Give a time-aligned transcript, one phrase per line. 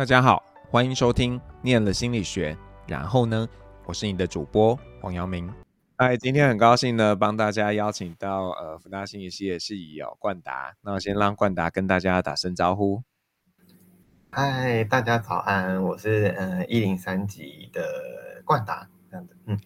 [0.00, 2.54] 大家好，欢迎收听《念了心理学》，
[2.88, 3.46] 然后呢，
[3.84, 5.52] 我是你的主播黄阳明。
[5.98, 10.74] 嗨，今天很高兴呢，帮大家邀请到呃，福大心理系的系友冠达。
[10.80, 13.02] 那我先让冠达跟大家打声招呼。
[14.30, 17.82] 嗨，大家早安，我是呃一零三级的
[18.42, 19.36] 冠达，这样子。
[19.44, 19.60] 嗯，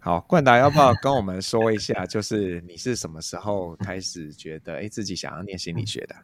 [0.00, 6.16] 好，冠达要不要跟我们说一下， 就是你是什么时候开始觉得哎自己想要念心理学的？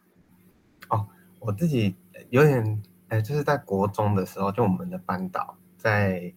[0.88, 1.06] 哦，
[1.38, 1.94] 我自己
[2.30, 2.82] 有点。
[3.14, 6.32] 哎，就是在国中的时候，就我们的班导在，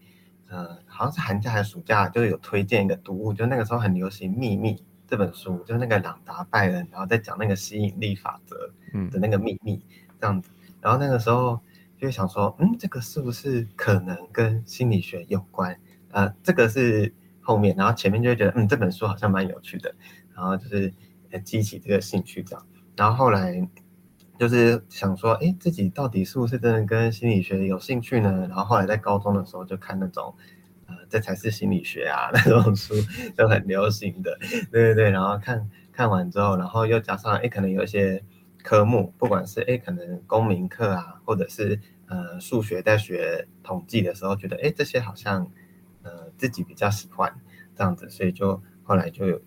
[0.47, 4.75] 呃，好像是寒假还是暑假，就是有推荐一个读物，就那个时候很流行《秘密》
[5.07, 8.71] 这本书，就是那个朗达·拜恩，然后在讲那个吸引力法则
[9.09, 9.83] 的那个秘密
[10.21, 10.51] 这样子。
[10.79, 11.59] 然后那个时候
[11.97, 15.75] 就想说，嗯，这个是不是可能跟心理学有关？
[16.11, 19.95] 呃，这个是后面，然后前面就会觉得，嗯，这本书好像蛮有趣的，
[20.35, 20.93] 然后就是
[21.43, 22.67] 激起这个兴趣这样。
[22.95, 23.67] 然后后来。
[24.37, 28.45] 就是想说，哎，自己到底是不是真的跟心理学有兴趣呢？
[28.47, 30.35] 然后后来在高中的时候就看那种，
[30.85, 32.93] 呃，这才是心理学啊 那种书，
[33.35, 34.37] 都很流行的，
[34.71, 35.09] 对对对。
[35.09, 38.23] 然后看看完之后，然后又加上，哎，可能有一些
[38.63, 45.49] 科目，不管是哎，可能公民课啊，或者是呃数学在学统计的时候，觉得哎这些好像
[46.03, 47.33] 呃自己比较喜欢
[47.75, 49.41] 这样子，所以就后来就有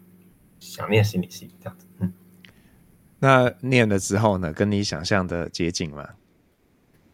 [0.58, 2.12] 想念心理系这样子，嗯。
[3.22, 6.08] 那念了之后呢，跟你想象的接近吗？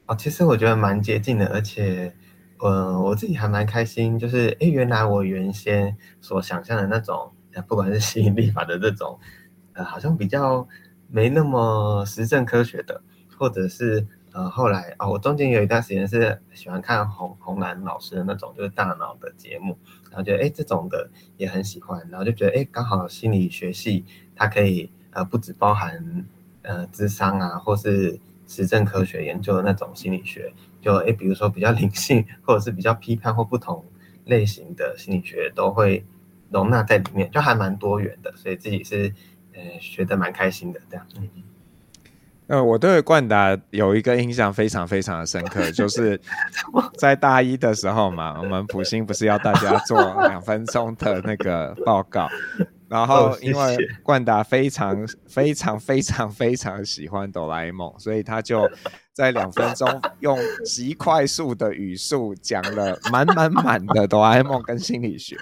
[0.07, 2.15] 哦，其实我觉得蛮接近的，而且，
[2.59, 7.33] 呃，我自己还蛮开心，就是，诶，原来我原先所想象的那种，
[7.67, 9.19] 不管是吸引力法的这种，
[9.73, 10.69] 呃，好像比较
[11.09, 13.03] 没那么实证科学的，
[13.37, 19.77] 或者是，呃，后来、哦，我中间有一段时间是喜欢看洪洪兰老师的那种，就是大脑的节目，
[20.09, 24.05] 然后觉得，诶，这种的也很喜欢，然后就觉得，诶，刚好心理学系
[24.37, 24.89] 它可以。
[25.17, 25.99] 呃，不只包含
[26.61, 33.83] 呃智商啊，或是实证科学研究的那种心理学，就诶，比如说比较 灵性，或者是比较批判或不同
[34.27, 36.05] 类型的心理学，都会
[36.51, 39.11] 容纳在里面，就还蛮多元的，所以自己是
[39.55, 41.07] 呃学的蛮开心的这样。
[41.19, 41.29] 嗯，
[42.49, 46.21] 呃，我对冠达有一个印象非常非常的深刻，就 是
[46.99, 52.29] 在大一的时候嘛，我们普心不是要大家做两分钟的那个报告。
[52.89, 58.71] 然后，因为冠达非常非常非常非常喜欢哆啦 A 梦，所以他就
[59.13, 59.89] 在两分钟
[60.21, 65.37] 用极快速的语速讲了满满满的哆啦 A 梦跟心理学。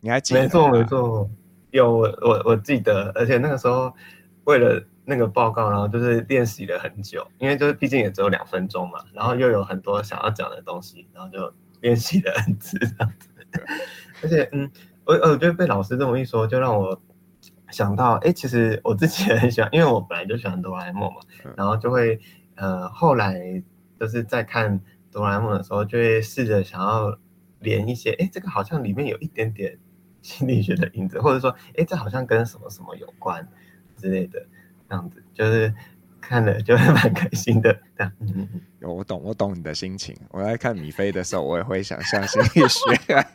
[0.00, 0.46] 你还记得吗？
[0.46, 1.30] 没错没错，
[1.70, 3.92] 有我我我记得，而且那个时候
[4.44, 11.52] 为了那个报告，然后就是练习了很久，因为就是毕竟也只有两分钟嘛，然后又有很多想要讲的东西，然后就
[11.82, 13.28] 练习了很久这样子。
[14.22, 14.70] 而且嗯。
[15.10, 17.02] 我我觉得被老师这么一说，就让我
[17.72, 21.20] 想到，哎，其实我自己也很喜欢，因为我本来就喜欢哆啦 A 梦嘛，
[21.56, 22.20] 然后就会，
[22.54, 23.60] 呃，后来
[23.98, 27.18] 就是在看哆啦 A 梦的时候，就会试着想要
[27.58, 29.76] 连一些，哎，这个好像里面有一点点
[30.22, 33.48] 心理学的影子，或者说，哎，这好像跟什么什么有关
[33.96, 34.40] 之类的，
[34.88, 35.74] 这样子，就是
[36.20, 38.12] 看了就会蛮开心的，这样。
[38.20, 40.16] 嗯嗯，有我懂，我懂你的心情。
[40.30, 43.26] 我在看米菲的时候，我也会想象心理学。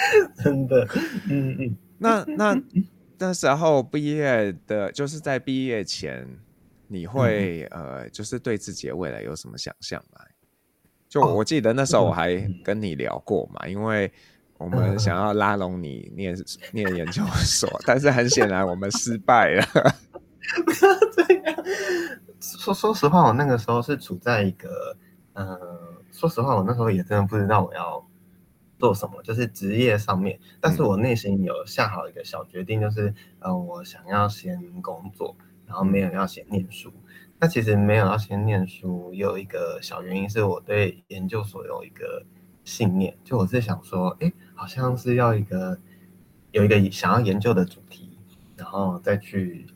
[0.42, 0.86] 真的，
[1.28, 2.62] 嗯嗯，那那
[3.18, 6.26] 那时候毕业的，就是在毕业前，
[6.86, 10.20] 你会、嗯、呃，就是对自己的未来有什么想象吗？
[11.08, 14.10] 就我记得那时候我还跟你聊过嘛，哦、因为
[14.58, 19.66] 我们想要拉拢你念、嗯、念研究所， 但是很显然我们失败了。
[20.64, 21.64] 不要这样，
[22.40, 24.96] 说说实话，我那个时候是处在一个，
[25.34, 25.58] 嗯、呃，
[26.12, 28.09] 说实话，我那时候也真的不知道我要。
[28.80, 35.36] 做什么就是职业上面，但是我内心有下好一个小决定，就是，呃，我想要先工作，
[35.66, 36.90] 然后没有要先念书。
[37.38, 42.24] 那其实没有要先念书，有一个小原因是我对研究所有一个
[42.64, 45.78] 信念，就我是想说，哎，好像是要一个
[46.50, 48.18] 有一个想要研究的主题，
[48.56, 49.66] 然后再去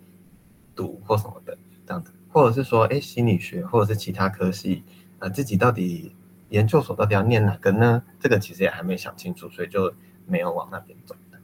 [0.74, 4.82] 读或什么的这样子，或者是说，哎，心理学或者是其他科系，
[5.18, 6.16] 呃，自己到底。
[6.54, 8.00] 研究所到底要念哪个呢？
[8.20, 9.92] 这个其实也还没想清楚，所以就
[10.24, 11.38] 没有往那边走的。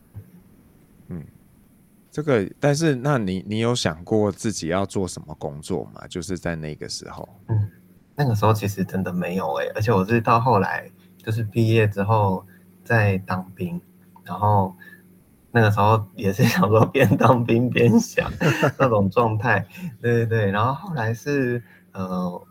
[1.09, 1.25] 嗯，
[2.13, 6.07] 这个，但是那你你有想过自己要做什么工作吗？
[6.09, 7.29] 就是在那个时候。
[7.49, 7.69] 嗯，
[8.15, 12.47] 那个时候其实真的没有哎、欸，而且我是到后来就是毕业之后
[12.85, 13.81] 在当兵，
[14.23, 14.77] 然后
[15.51, 18.31] 那个时候也是想说边当兵边想
[18.79, 19.67] 那种状态。
[20.01, 21.61] 对对对，然后后来是
[21.91, 22.47] 呃，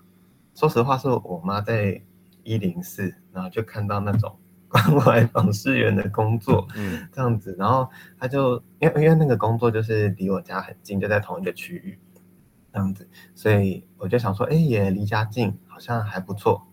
[0.55, 2.01] 说实话是我妈在。
[2.49, 4.35] 一零四，然后就看到那种
[4.67, 7.87] 关怀访视员的工作，嗯，这样子，然后
[8.17, 11.99] 他就因为因为那个工作就是离我家很近，就在同一个区域，
[12.73, 16.65] 这样子，所以我就想说，哎，也离家近，好像还不错。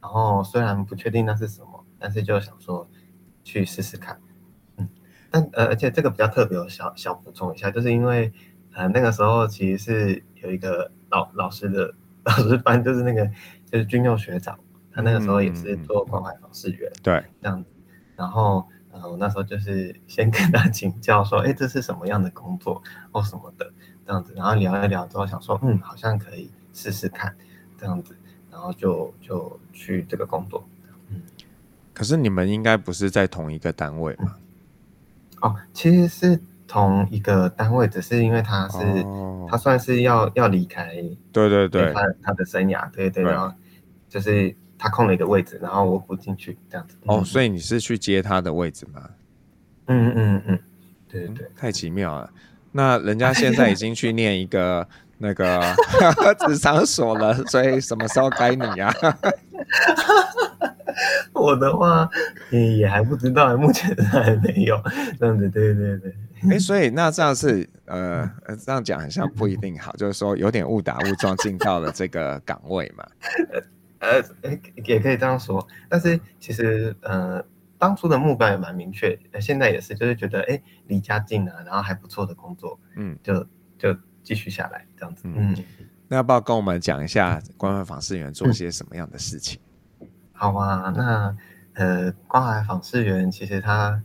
[0.00, 2.88] 然后虽然不确定那是什么，但是就想说
[3.42, 4.20] 去试试看。
[4.76, 4.88] 嗯，
[5.30, 8.32] 但呃，而且这个比较特别，我小小补充一下，就是因为
[8.72, 11.92] 呃那个时候其实是有一个老老师的
[12.24, 13.26] 老师班，就是那个
[13.70, 14.58] 就是军佑学长，
[14.96, 17.70] 他那个时候也是做关怀访视员，对、嗯，这样子。
[18.16, 22.82] 然后呃我那时候就是先跟他请教说，哎，这是什么样的工作
[23.12, 23.70] 或什么的。
[24.06, 27.34] 这样子，然后聊一聊之后，想说，嗯，好像可以试试看，
[27.76, 28.16] 这样子，
[28.52, 30.64] 然后就就去这个工作。
[31.10, 31.20] 嗯，
[31.92, 34.36] 可是你们应该不是在同一个单位吗？
[35.40, 40.94] 哦，其实是同一个单位，只是因为他是、哦、他算是要要离开，
[41.32, 43.52] 对对对，他他的生涯，对对，对，然后
[44.08, 46.96] 就是他空了一个位置，然后我补进去，这样子。
[47.06, 49.08] 哦，所以你是去接他的位置吗？
[49.86, 50.58] 嗯嗯嗯，
[51.08, 52.30] 对对对，太奇妙了。
[52.72, 54.86] 那人家 现在已经去念一个
[55.18, 55.62] 那个
[56.46, 58.92] 职场所了，所以什么时候该你呀？
[61.32, 62.08] 我的话
[62.50, 64.80] 也还不知道，目前还没有
[65.18, 65.48] 这样子。
[65.50, 66.10] 对对对，
[66.42, 68.28] 哎、欸，所以那这样是呃，
[68.64, 73.06] 这样讲好像不一定好，就是说有点误打误撞进到了这个岗位嘛。
[74.42, 77.44] 呃，也可以这样说，但是其实呃。
[77.78, 85.24] 当初的目标也蛮明确，现在也是，就是觉得哎，离家近啊，然后还不错的工作，嗯，就就继续下来这样子。
[85.26, 85.54] 嗯，
[86.08, 89.60] 那要不要跟我们讲一下关怀访视员做些什么样的事情？
[90.00, 91.36] 嗯、 好啊，那
[91.74, 94.02] 呃，关怀访视员其实他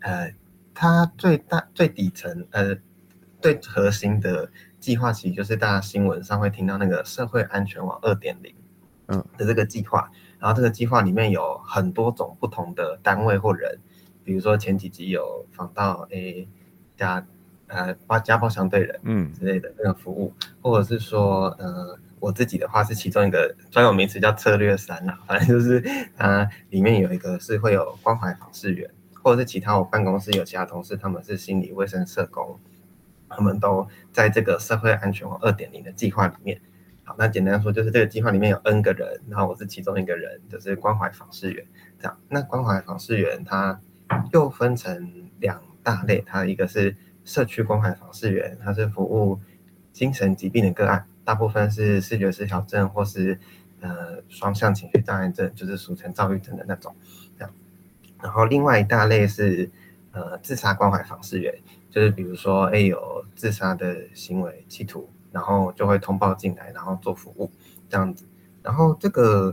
[0.00, 0.30] 呃，
[0.74, 2.76] 他最大最底层呃
[3.40, 8.54] 最核心的计划，其实就是大家新闻上会听到那个社会安全网二点零，
[9.08, 10.10] 嗯的这个计划。
[10.38, 13.78] 然后这个计划里面有很多种不同的单位或人，
[14.24, 16.46] 比如说前几集有访到 A
[16.98, 17.26] 家
[17.66, 25.82] 呃家暴相对人嗯之类的那个服务，或者是说呃我自己的话是其中一个专有名词叫策略三啦，反正就是
[26.14, 28.90] 它里面有一个是会有关怀访视员，
[29.22, 32.58] 或者是其他我办公室有其他同事他们是心理卫生社工，
[33.30, 36.60] 他们都在这个社会安全网二点零的计划里面。
[37.06, 41.62] 好，那简单说就是这个计划里面有 N 个人，然后我是其中一个人，就是关怀访视员。
[41.98, 43.78] 这样，那关怀访视员他
[44.32, 46.96] 又分成两大类，他一个是
[47.26, 49.38] 社区关怀访视员，他是服务
[49.92, 53.38] 精神疾病的个案，大部分是视觉失调症或是
[53.80, 56.96] 呃双向情绪障碍症，就是俗称躁郁症的那种。
[57.38, 57.52] 这样，
[58.22, 59.70] 然后另外一大类是
[60.12, 61.54] 呃自杀关怀访视员，
[61.90, 65.10] 就是比如说哎有自杀的行为企图。
[65.34, 67.50] 然后就会通报进来，然后做服务
[67.88, 68.24] 这样子。
[68.62, 69.52] 然后这个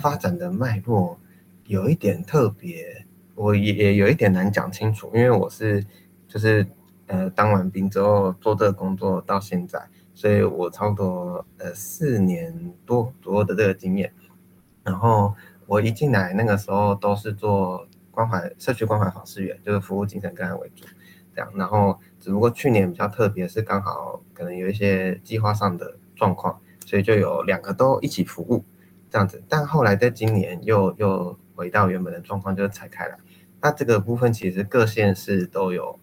[0.00, 1.20] 发展的脉络
[1.66, 5.84] 有一点特别，我也也有一点难讲清楚，因为我是
[6.26, 6.66] 就是
[7.06, 14.10] 呃当完兵之后做这个工作到现在，所以我差不多呃四年多左右的这个经验。
[14.82, 15.34] 然后
[15.66, 20.86] 我一进来那个时候都是做关怀社区关怀访视员，就是服务精神个案为主。
[21.34, 28.62] 这样，然后只不过去年比较特别，是刚好可能有一些计划上的状况，所以就有两个都一起服务
[29.08, 29.42] 这样子。
[29.48, 33.16] 但后来在今年又又回到原本的状况，就是拆开来。
[33.62, 35.98] 那这个部分其实各县市都有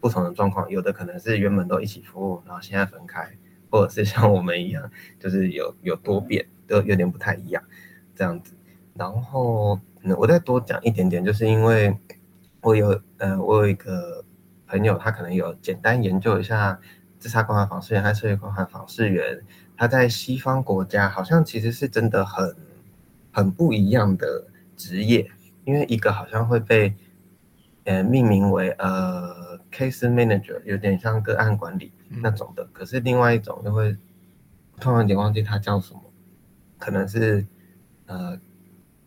[0.00, 3.30] 不同的状况，有的可能是原本都一起服务，然后现在分开，
[3.70, 4.90] 或者是像我们一样，
[5.20, 7.62] 就是有有多变，都有点不太一样
[8.16, 8.54] 这样子。
[8.94, 9.78] 然后
[10.16, 11.94] 我再多讲一点点，就是因为
[12.62, 14.24] 我有呃，我有一个。
[14.68, 16.78] 朋友他可能有简单研究一下
[17.18, 19.42] 自杀关怀访视员和社会关怀访视员，
[19.76, 22.54] 他在西方国家好像其实是真的很
[23.32, 24.46] 很不一样的
[24.76, 25.28] 职业，
[25.64, 26.94] 因为一个好像会被
[27.84, 33.96] 呃命名为呃 case manager，有点像个案管理那种的，可是另外一种就会
[34.78, 36.00] 突然间忘记他叫什么，
[36.78, 37.44] 可能是
[38.06, 38.38] 呃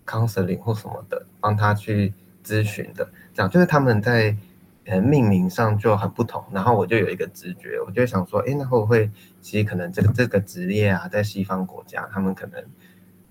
[0.05, 2.13] counseling 或什么的，帮他去
[2.43, 4.35] 咨询的，这样就是他们在。
[4.85, 9.09] 呃，命名上就很不同，然后我就有一个直觉，我就想说，哎，那会不会
[9.39, 12.63] 其实可能这个这个职业啊，在西方国家，他们可能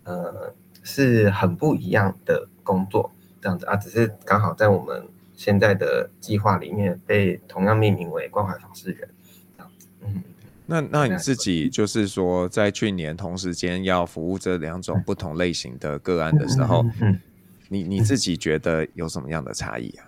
[0.04, 0.54] 呃
[0.84, 5.02] 是很不一样的工作这样子啊，只是刚好在我们
[5.34, 9.08] 现在的计划里面被同样命名为关怀访视员
[9.56, 9.88] 这样子。
[10.04, 10.22] 嗯，
[10.66, 17.20] 那那你自己就是说，在去年同时间要服务这两种不同类型的个案的时候，嗯，嗯，
[17.68, 20.06] 你你自己觉得有什么样的差异啊？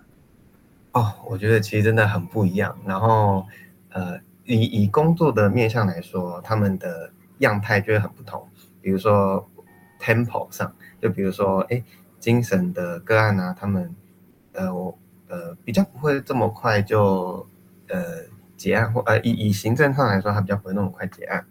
[0.92, 2.76] 哦，我觉得其实真的很不一样。
[2.84, 3.46] 然后，
[3.90, 8.46] 呃，以以工作的面向来说，他们的样态就会很不同。
[8.82, 9.48] 比如说
[9.98, 10.70] ，tempo 上，
[11.00, 11.82] 就比如说，哎，
[12.18, 13.94] 精神的个案啊，他们，
[14.52, 17.46] 呃，我呃比较不会这么快就
[17.88, 18.24] 呃
[18.58, 21.44] 结案，或呃以以行政上来说，他比较不会那么快结案。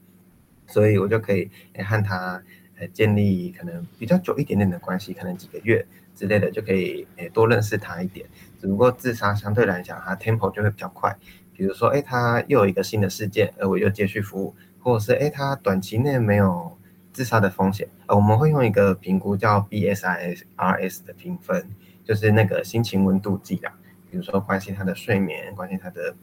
[0.67, 2.41] 所以我就可以和他
[2.79, 5.86] 呃建立可能比较久一点点的关系，可能几个月
[6.22, 8.28] 之类的就可以诶多认识他一点。
[8.60, 11.18] 只不过自杀相对来讲，它 tempo 就会比较快。
[11.51, 16.78] 比如说，诶，他又有一个新的事件，而我又接续服务，或者是诶，他短期内没有
[17.12, 21.68] 自杀的风险，呃，我们会用一个评估叫 BSIRS 的评分，
[22.06, 23.74] 就是那个心情温度计啊。
[24.12, 26.13] 比如说，关心他的睡眠，关心他的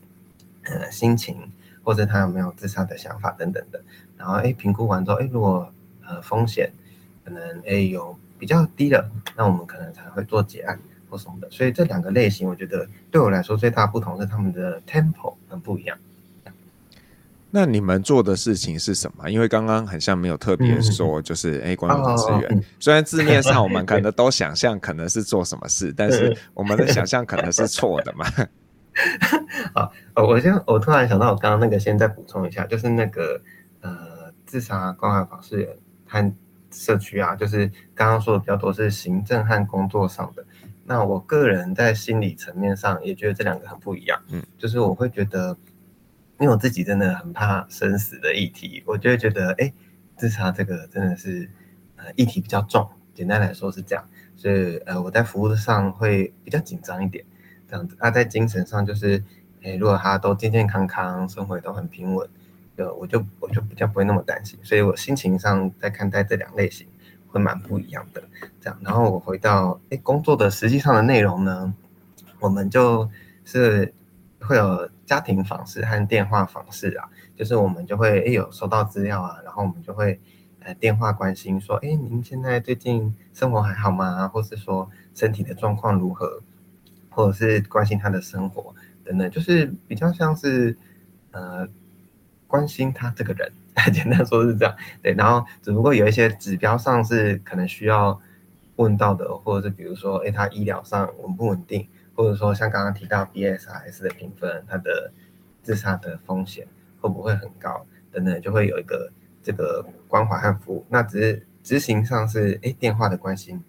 [0.62, 1.50] 呃心情，
[1.82, 3.82] 或者他有没有自杀的想法等等的。
[4.16, 5.72] 然后，诶，评估完之后，诶，如果
[6.06, 6.70] 呃风险
[7.24, 10.78] 可能诶有比较低的，那我们可能才会做结案
[11.10, 11.48] 或什么的。
[11.50, 15.96] 所以这两个类型，我觉得对我来说最大的不同是他们的 tempo 很不一样。
[17.50, 19.30] 那你们做的事情是什么？
[19.30, 22.62] 因为刚刚很像没有特别说，就是哎，关怀资源。
[22.78, 28.26] 虽然字面上我们可能 都想象可能是做什么事，但是 我们的想象可能是错的嘛。
[29.72, 33.40] 好，我先我突然想到，我刚刚那个先再补充一下，就是那个
[33.80, 35.68] 呃，自杀关怀访视员
[36.06, 36.32] 和
[36.78, 40.44] 社区啊，就是刚刚说的比较多是行政和工作上的。
[40.84, 44.20] 那我个人在心理层面上也觉得这两个很不一样。
[44.28, 45.56] 嗯，就是我会觉得。
[46.40, 49.72] 因为我自己真的很怕生死的议题，我就会觉得，哎，
[50.16, 51.50] 自杀这个真的是，
[51.96, 52.88] 呃，议题比较重。
[53.12, 57.24] 简单来说是这样，所以，呃，我在服务上会比较紧张一点，
[57.68, 57.96] 这样子。
[57.98, 59.20] 那、啊、在精神上就是，
[59.64, 62.28] 哎，如果他都健健康康，生活也都很平稳，
[62.78, 64.56] 就我就我就比较不会那么担心。
[64.62, 66.86] 所以我心情上在看待这两类型
[67.26, 68.22] 会蛮不一样的。
[68.60, 71.74] 这样，然后我回到，哎，工作的实际上的内容呢，
[72.38, 73.10] 我们就
[73.44, 73.92] 是
[74.40, 74.88] 会有。
[75.08, 80.20] 家庭访视和电话访视啊，就是我们就会诶有收到资料啊，然后我们就会
[80.60, 84.28] 呃电话关心说，哎，您现在最近生活还好吗？
[84.28, 86.42] 或是说身体的状况如何？
[87.08, 90.76] 或者是关心他的生活等等，就是比较像是
[91.30, 91.66] 呃
[92.48, 93.52] 关心他这个人，
[93.94, 94.74] 简单说是这样。
[95.00, 98.20] 对，然后只不过有一些指标上是可能需要
[98.76, 101.86] 问到的，或者是比如说，哎，他医疗上稳不稳定？
[102.14, 105.12] 或者说像刚刚提到 BSIS 的评分，他的
[105.62, 106.66] 自杀的风险
[107.00, 110.84] 会不会很高等等，就会有一个这个关怀和服务。
[110.88, 113.62] 那只是执行上是诶电话的关心，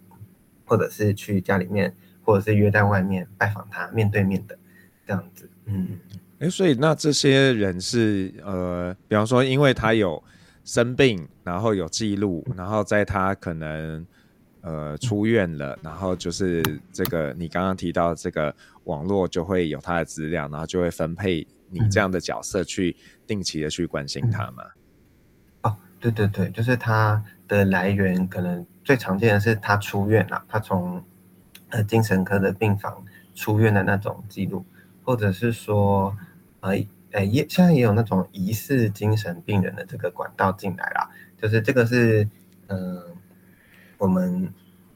[0.64, 1.94] 或者是去家里面，
[2.24, 4.58] 或者是约在外面拜访他，面对面的
[5.06, 5.48] 这样子。
[5.66, 6.00] 嗯，
[6.40, 10.22] 诶，所以那这些人是呃，比方说因为他有
[10.64, 14.06] 生病，然后有记录，然后在他可能。
[14.62, 18.54] 呃，出院了，然后就是这个你刚刚提到这个
[18.84, 22.94] 网络就会有他的资料，然后就会分配你这样的角色去
[23.26, 24.62] 定期的去关心他嘛。
[25.62, 31.02] 哦，对对对，就是他的来源可能最常见的是他出院了，他从
[31.70, 33.02] 呃精神科的病房
[33.34, 34.62] 出院的那种记录，
[35.02, 36.14] 或者是说
[36.60, 36.70] 呃
[37.12, 42.28] 呃也现在也有那种疑似精神病人的这个管道进来了，就是这个是
[42.68, 43.02] 嗯。
[44.00, 44.50] 我们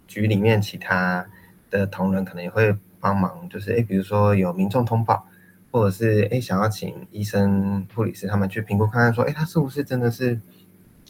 [0.06, 1.26] 局里面其他
[1.68, 5.28] 的同仁可能也会帮忙，就是哎，比如说有民众通报，
[5.70, 10.40] 或者是哎想要请医生、护理师他们去评估看看，说哎他是不是真的是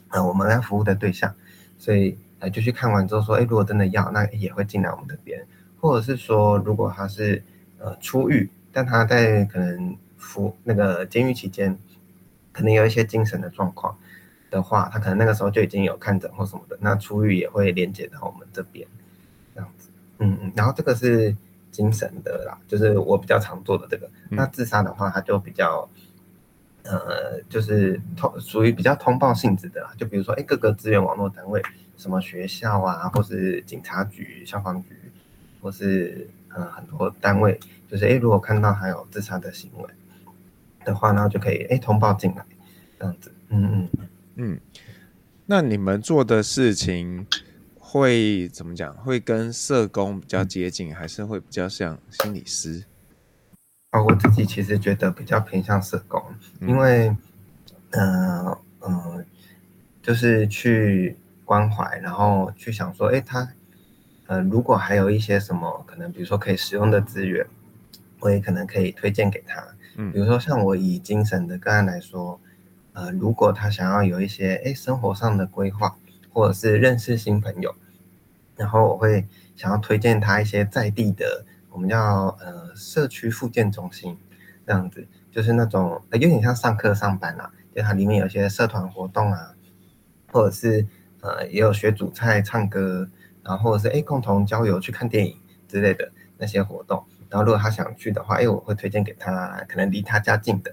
[0.09, 1.33] 呃我们要服务的对象，
[1.79, 5.47] 所以呃就去看完之后说哎如果真的要，那也会进来我们这边，
[5.81, 7.41] 或者是说如果他是
[7.79, 11.79] 呃出狱，但他在可能服那个监狱期间，
[12.53, 13.97] 可能有一些精神的状况。
[14.51, 18.87] 的话，他可能那个时候就已经有看诊或什么的，那出狱也会连接到我们这边，
[19.53, 19.89] 这样子，
[20.19, 21.37] 嗯嗯，然后这个是
[21.73, 24.07] 精神的啦，就是我比较常做的这个。
[24.31, 25.89] 嗯、那自杀的话，它就比较，
[26.85, 31.61] 呃，就是通属于比较通报性质的啦，就比如说，哎，各个资源网络单位，
[31.97, 34.91] 什么学校啊，或是警察局、消防局，
[35.61, 37.59] 或是呃很多单位，
[37.91, 39.85] 就是哎，如果看到还有自杀的行为
[40.85, 42.45] 的话，然后就可以哎通报进来，
[42.99, 44.09] 这样子，嗯嗯。
[44.37, 44.61] 嗯，
[45.47, 47.27] 那你们做的事情
[47.79, 48.93] 会怎么讲？
[48.97, 52.85] 会跟社工比较接近，还是会比较像心理师？
[53.93, 56.21] 哦，我自己其实觉得比较偏向社工，
[56.61, 57.17] 因为，
[57.91, 59.25] 嗯、呃、嗯，
[60.03, 63.49] 就是去关怀，然后去想说，哎，他，
[64.27, 67.47] 呃，如果还有一些什么可能，比如说可以使用的资源，
[68.19, 69.65] 我也可能可以推荐给他。
[69.97, 72.41] 嗯，比如说像我以精神的个案来说。
[72.97, 75.97] 呃，如果他想要有一些诶生活上的规划，
[76.33, 77.75] 或者是认识新朋友，
[78.57, 84.17] 然后我会想要推荐他一些在地的，我们叫呃社区复健中心，
[84.65, 89.57] 这样子，就是那种有点像上课上班啊，就它里面有些社团活动啊，
[90.31, 90.87] 或者是
[91.21, 93.09] 呃也有学煮菜、唱歌，
[93.43, 95.37] 然后或者是诶共同郊游去看电影
[95.67, 100.73] 之类的那些活动，然后如果他想去的话，哎我会推荐给他，可能离他家近的，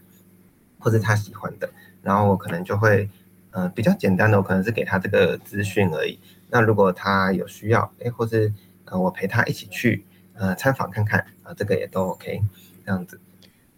[0.78, 1.68] 或者他喜欢的。
[2.04, 3.10] 然后我可能就会，
[3.50, 6.20] 呃，比较简单的，我可能是给他这个资讯而已。
[6.52, 8.54] 那如果他有需要，哎，或是
[8.86, 12.40] 呃，我陪他一起去呃参访看看啊，呃，这个也都 OK，
[12.86, 13.20] 这样子。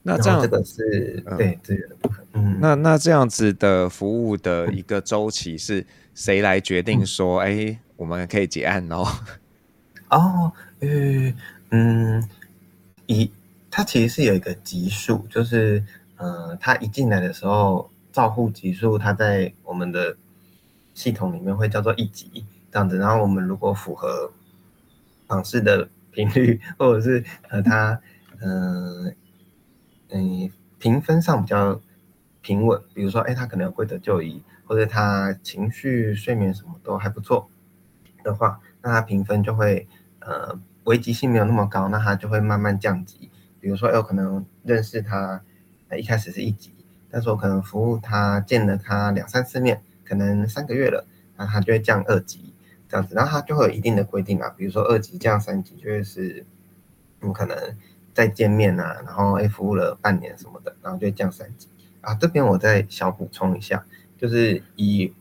[0.02, 2.26] 那这样这个是、嗯、对资源的部分。
[2.34, 9.08] 嗯，那那这样子的服务的一个周期是谁来决定说，哎、嗯，我们可以结案 哦？
[10.10, 10.90] 哦，呃，
[11.70, 12.30] 嗯，
[13.08, 13.32] 一，
[13.70, 15.84] 它其实是有一个级数，就是
[16.18, 17.90] 呃，他一进来的时候。
[18.14, 20.16] 照护级数，它在我们的
[20.94, 22.96] 系统里面会叫做一级这样子。
[22.96, 24.32] 然后我们如果符合
[25.26, 28.00] 访视的频率，或者是呃它
[28.40, 29.16] 嗯
[30.10, 31.82] 嗯评分上比较
[32.44, 37.50] 平稳，比如说哎他可能有归得就医，或者他情绪、睡眠什么都还不错
[38.24, 39.88] 的话，那他评分就会
[40.20, 43.30] 呃危急性没有那么高，那他就会慢慢降级。
[43.60, 45.42] 比如说有可能认识他，
[45.98, 46.74] 一开始是一级。
[47.10, 51.06] 但是我可能服务他见了他两三次面，可能三个月了，
[51.38, 52.54] 那他就会降二级
[52.90, 56.44] 这样子，然后他就会有一定的规定啊，比如说二级降三级，就会是
[57.22, 57.56] 你可能
[58.16, 61.68] 再见面啊，然后诶服务了半年什么的，然后就降三级
[62.02, 62.16] 啊。
[62.16, 63.86] 这边我再小补充一下，
[64.18, 65.14] 就是以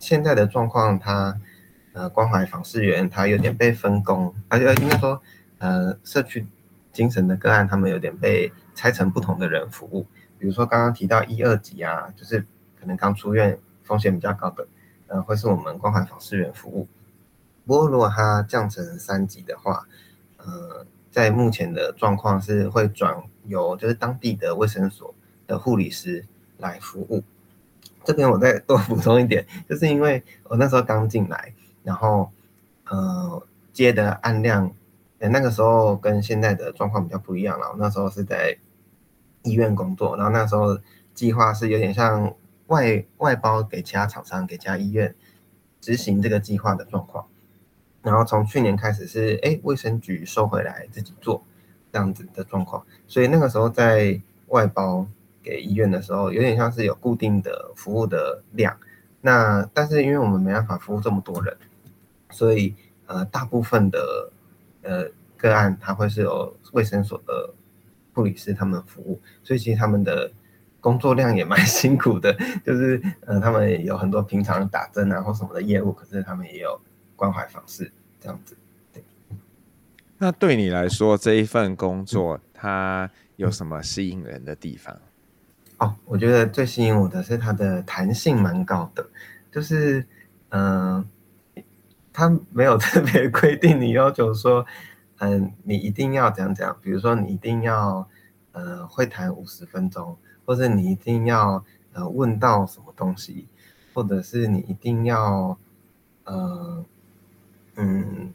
[0.00, 1.40] 现在的状况，他
[1.92, 5.20] 呃关怀访视员他有点被分工，而且应该说
[5.58, 6.46] 呃社区
[6.92, 10.06] 精神的个案，他们有点被拆成不同的人服务。
[10.38, 12.40] 比如说刚刚提到一二级啊，就是
[12.80, 14.66] 可能刚出院风险比较高的，
[15.06, 16.88] 呃，会是我们关怀访视员服务。
[17.64, 19.86] 不过如果它降成三级的话，
[20.38, 25.14] 呃，在目前的状况是会转由就是当地的卫生所
[25.46, 26.24] 的护理师
[26.58, 27.22] 来服务。
[28.04, 32.30] 这边我再多补充一点，就是因为我那时候刚进来，然后
[32.86, 34.72] 呃接的案量，
[35.18, 37.74] 呃，那个时候跟现在的状况比较不一样了。
[37.78, 38.56] 那时候是在
[39.42, 40.78] 医院工作，然后那时候
[41.14, 42.34] 计划是有点像
[42.68, 45.14] 外外包给其他厂商、给其他医院
[45.80, 47.26] 执行这个计划的状况。
[48.02, 51.42] 然后从去年开始是哎卫生局收回来自己做
[51.92, 55.06] 这样子的状况，所以那个时候在外包
[55.42, 58.76] 给医院的时候，有点像是有固定的服务的量。
[59.20, 61.56] 那但是因为我们没办法服务这么多人，
[62.32, 62.74] 所以
[63.06, 64.32] 呃大部分的
[64.82, 67.54] 呃个案它会是由卫生所的。
[68.14, 70.30] 护理师他们服务，所以其实他们的
[70.82, 72.30] 工作量也蛮 辛苦的，
[72.62, 76.78] 就是呃，他们有很多平常打针啊或什么的业务，可是他们也有
[77.16, 77.90] 关怀方式
[78.20, 78.54] 这样子。
[78.92, 79.02] 对。
[80.18, 84.94] 那对你来说，这一份工作它有什么吸引人的地方？
[85.78, 89.08] 哦，我觉得最吸引我的是它的弹性蛮高的，
[89.50, 90.06] 就是
[90.50, 91.06] 嗯，它、
[92.12, 94.66] 他、没有特别规定你要求说。
[95.18, 98.04] 嗯，你一定要怎样怎样，比如说你一定要
[98.50, 103.46] 呃会谈五十分钟，或者你一定要呃问到什么东西，
[103.94, 105.56] 或者是你一定要
[106.24, 106.84] 呃
[107.76, 108.32] 嗯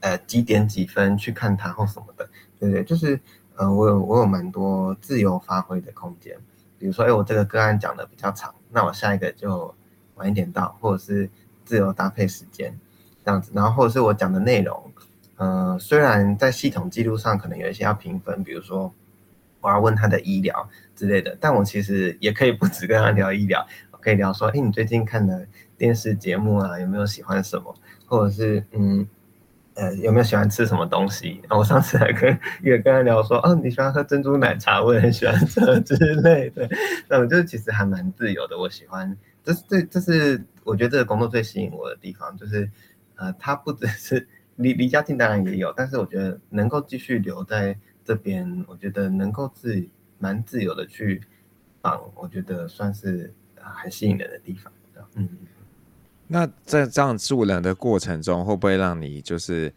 [0.00, 2.26] 呃几点几分去看他或什么的，
[2.58, 3.20] 对对，就是
[3.56, 6.34] 呃我有我有蛮多自由发挥的空间，
[6.78, 9.74] 比如说哎我这个个案讲的比较长，那我下一个就
[10.14, 11.28] 晚一点到，或者是
[11.66, 12.74] 自由搭配时间
[13.24, 14.92] 这样子，然后或者是我讲的内容。
[15.36, 18.92] 呃，虽然在系统记录上可能有一些要评分，比如说
[19.62, 25.46] 我要问他的医疗之类的，但我其实也可以不只跟他聊医疗，我 可以聊说，哎，你最近看的
[25.78, 27.74] 电视节目啊，有没有喜欢什么？
[28.04, 29.08] 或者是嗯，
[29.74, 31.40] 呃，有没有喜欢吃什么东西？
[31.48, 36.68] 我上次还跟也跟他聊说，哦，你喜欢喝珍珠奶茶，我也很喜欢喝之类的。
[37.08, 42.68] 那我就是其实还蛮自由的，我喜欢，这是这这是我觉得这个工作最吸引我的地方，就是
[43.20, 44.26] 呃，他不只是。
[44.56, 49.82] 离离家近当然也有，但是我觉得能够继续留在这边，我觉得能够自
[50.18, 51.22] 蛮自由的去
[51.80, 54.70] 访，我觉得算是很吸引人的地方。
[55.14, 55.26] 嗯，
[56.26, 59.72] 那在这样助人的过程中，会不会让你就是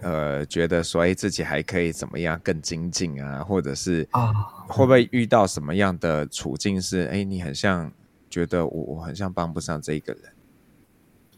[0.00, 3.42] 呃觉得说，哎，自己还可以怎么样更精进啊？
[3.42, 4.30] 或者是啊，
[4.68, 7.90] 会不会遇到什么样的处境是，哎，你很像
[8.28, 10.22] 觉得我我很像帮不上这一个人？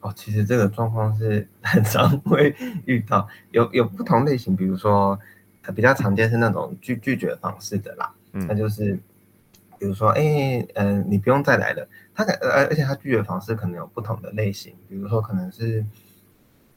[0.01, 5.19] 哦，其实这个状况是 很常会遇到，有有不同类型，比如说，
[5.75, 8.95] 比较常见是那种拒拒绝方式的啦，嗯，那就是，
[9.79, 15.85] 比如说，哎，嗯、呃，你不用再来了，他可呃，而且他拒绝方式可能有不同的类型，比如说可能是，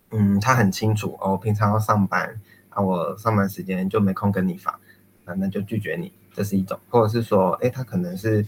[0.10, 2.36] 嗯，他很清楚哦，我平常要上班
[2.70, 4.80] 啊，我上班时间就没空跟你发，
[5.26, 8.44] 那那就拒绝你，这是一种，或者是说，哎，他可能是，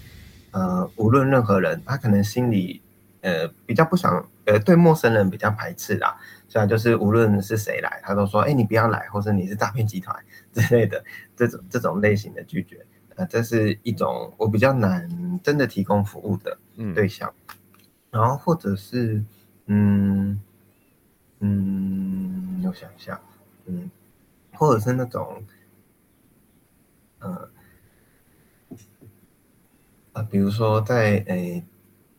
[0.49, 2.81] 呃，无论任何人，他可能心里。
[3.25, 10.15] 呃，比较不想，呃，对陌生人比较排斥啦，所以就是无论是谁来，他都说，哎，你不要来，或者你是诈骗集团
[10.53, 11.03] 之类的
[11.35, 16.57] 这种这种类型的拒绝，呃，这是一种我比较难真的提供服务的
[16.93, 17.33] 对象。
[18.11, 19.23] 然后或者是
[19.65, 20.39] 嗯
[21.39, 23.19] 嗯，我想一下，
[23.65, 23.89] 嗯，
[24.53, 25.43] 或者是那种，
[27.19, 27.49] 呃，
[30.13, 31.63] 呃，比如说在诶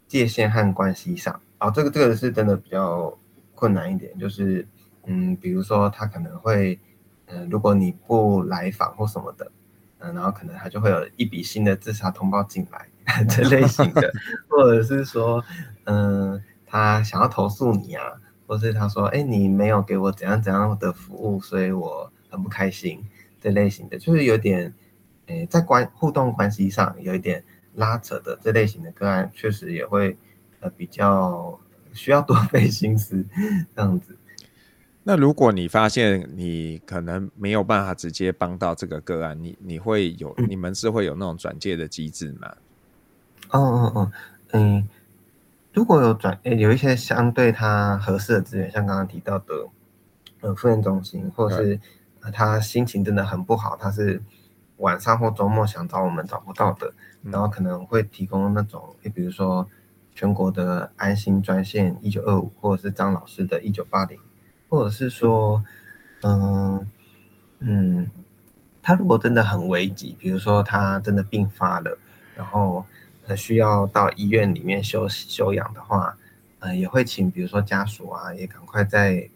[0.08, 3.16] 界限和关系上，啊、哦，这个这个是真的比较
[3.54, 4.66] 困难一点，就是
[5.06, 6.78] 嗯，比如说他可能会，
[7.26, 9.46] 嗯、呃，如果你不来访或什么的。
[9.46, 14.12] 嗯然后可能他就会有一笔新的自杀通报进来，这类型的，
[14.50, 15.42] 或者是说，
[15.84, 18.04] 嗯、呃，他想要投诉你啊，
[18.46, 23.02] 或是他说，哎，你没有给我怎样怎样的服务，所以我很不开心，
[23.40, 24.74] 这类型的，就是有点，
[25.24, 30.14] 诶，在关互动关系上有一点拉扯的这类型的个案，确实也会，
[30.64, 31.60] 呃，比较
[31.92, 33.22] 需要多费心思
[33.76, 34.16] 这样子。
[35.02, 42.50] 那如果你发现你可能没有办法直接帮到这个个案，你你会有、嗯、你们是会有那种转介的机制吗？
[43.50, 44.12] 哦哦哦，
[44.52, 44.88] 嗯，
[45.74, 49.66] 如果有转，有一些相对他合适的资源，像刚刚提到的，
[50.40, 51.78] 呃，复健中心，或是
[52.32, 54.22] 他心情真的很不好，他是
[54.78, 56.90] 晚上或周末想找我们找不到的，
[57.22, 58.82] 嗯、然后可能会提供那种，
[59.14, 59.68] 比如说
[60.14, 64.18] 全国的安心专线一九二五，或者是张老师的一九八零。
[64.70, 65.64] 或者是说，
[66.22, 66.84] 嗯
[67.60, 68.10] 嗯，
[68.82, 71.96] 他如果真的很危急，比如说他真的病发了，
[72.34, 72.84] 然后
[73.26, 76.16] 呃需要到医院里面休休养的话，
[76.58, 79.28] 呃，也会请比如说家属啊，也赶快在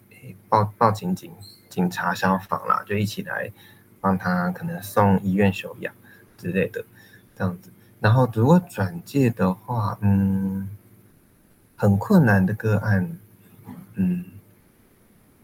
[0.48, 1.30] 报报警警
[1.68, 3.52] 警察消防啦，就一起来
[4.00, 5.94] 帮他可能送医院休养
[6.36, 6.84] 之类的
[7.36, 7.70] 这样子。
[8.00, 10.68] 然后如果转介的话，嗯，
[11.76, 13.18] 很困难的个案，
[13.94, 14.24] 嗯。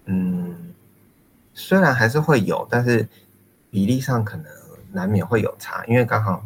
[0.07, 0.55] 嗯，
[1.55, 3.09] 虽然还是会有，但是
[3.71, 4.47] 比例上可能
[4.93, 6.45] 难免会有差，因为刚好，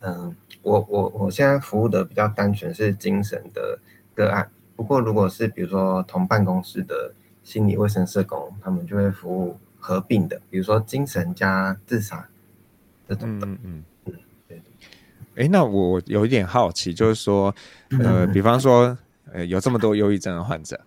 [0.00, 3.78] 嗯，我我我现在服务的比较单纯是精神的
[4.14, 12.28] 个案，不过如果是比如说同办公室的心理卫生社工，他们就会服务合并的，比如说精神加自杀
[13.08, 13.46] 这种的。
[13.46, 13.84] 嗯嗯，
[15.38, 17.54] 哎，那我有一点好奇，就是说，
[18.02, 18.96] 呃，比方说，
[19.32, 20.78] 呃，有这么多忧郁症的患者。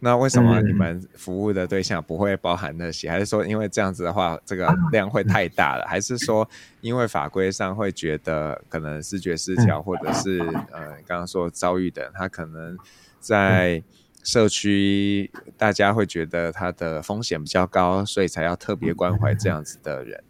[0.00, 3.08] 那为什么你们服务的对象不会包含那些？
[3.08, 5.84] 嗯、还是说因为这样子的话，这个量会太大了？
[5.86, 6.48] 还是说
[6.80, 10.38] 因为法规上会觉得可能视觉失调，或者是
[10.72, 12.78] 呃刚刚说遭遇的，他可能
[13.18, 13.82] 在
[14.22, 20.22] 社区大家会觉得他的风险比较高，所以才要特别关怀这样子的人？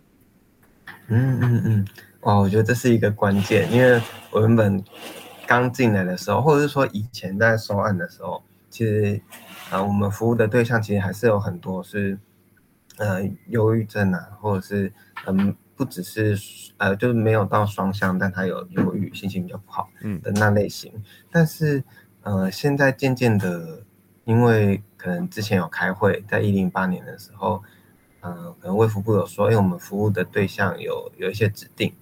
[1.08, 1.86] 嗯嗯嗯，
[2.20, 4.00] 哦，我觉得这是一个关键，因为
[4.30, 4.82] 我原本
[5.46, 9.20] 刚进来的时候，或者是说以前在收案的时候，其实。
[9.70, 12.18] 啊，我们服务的对象其实还是有很多是，
[12.96, 14.90] 呃，忧郁症啊，或者是
[15.26, 16.38] 嗯，不只是
[16.78, 20.90] 呃，就是没有到双向，但他有忧郁，心情比较不好，嗯的那类型。
[20.94, 21.84] 嗯、但是
[22.22, 23.82] 呃，现在渐渐的，
[24.24, 27.62] 因为可能之前有开会，在一零八年的时候，
[28.22, 31.92] 嗯、呃，可能卫福部有说，因为我们服务的对象有有一些指定，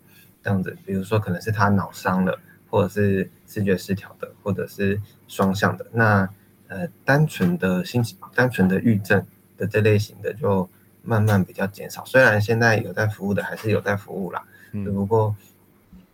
[0.46, 2.38] 这样子，比如说可能是他脑伤了，
[2.70, 6.28] 或者是视觉失调的，或者是双向的，那。
[6.68, 9.24] 呃，单纯的心情、单纯的郁症
[9.56, 10.68] 的这类型的，就
[11.04, 12.04] 慢慢比较减少。
[12.04, 14.42] 虽然现在有在服务的，还是有在服务啦。
[14.72, 14.84] 嗯。
[14.92, 15.32] 不过，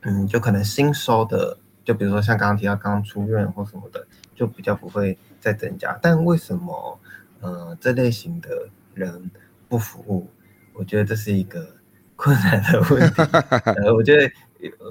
[0.03, 5.99] 嗯，就可能新收的，就比如说像刚刚提到刚出院或什么的，就比较不会再增加。
[6.03, 7.01] 但为什么，
[7.41, 9.31] 呃，这类型的人
[9.71, 10.29] 不服务？
[10.75, 11.67] 我觉得这是一个
[12.23, 13.23] 困难的问题。
[13.83, 14.33] 呃，我觉得，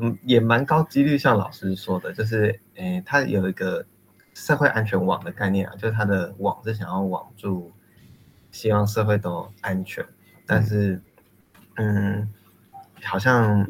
[0.02, 3.86] 嗯，也蛮高几率，像老师说的，就是，诶，他有一个。
[4.34, 7.70] 社会安全网的概念啊，就是它的网是想要网住，
[8.50, 10.04] 希望社会都安全，
[10.48, 11.00] 但是，
[11.76, 12.28] 嗯，
[13.04, 13.68] 好像，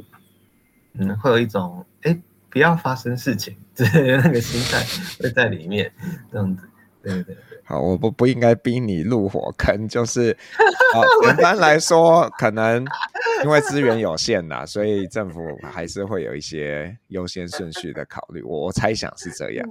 [0.94, 2.16] 嗯，会有一种，哎，
[2.48, 3.86] 不要发生事情，这
[4.18, 4.86] 那个心态
[5.20, 5.92] 会在里面，
[6.32, 6.64] 这样子，
[7.02, 7.38] 对对对。
[7.64, 10.38] 好，我不不应该逼你入火坑，就是，
[10.94, 12.86] 好， 简单来说，可能
[13.44, 19.68] 因为资源有限呐，所以政府还是会有一些优先顺序的考虑，我我猜想是这样。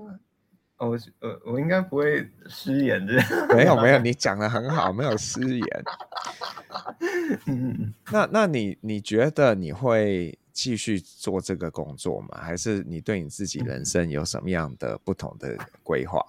[0.79, 3.13] 我呃，我应该不会失言的。
[3.55, 5.85] 没有没有，你讲的很好，没有失言。
[8.11, 12.39] 那那你你觉得你会继续做这个工作吗？
[12.41, 16.25] 还是你对你自己人生有什么样的不同的规划？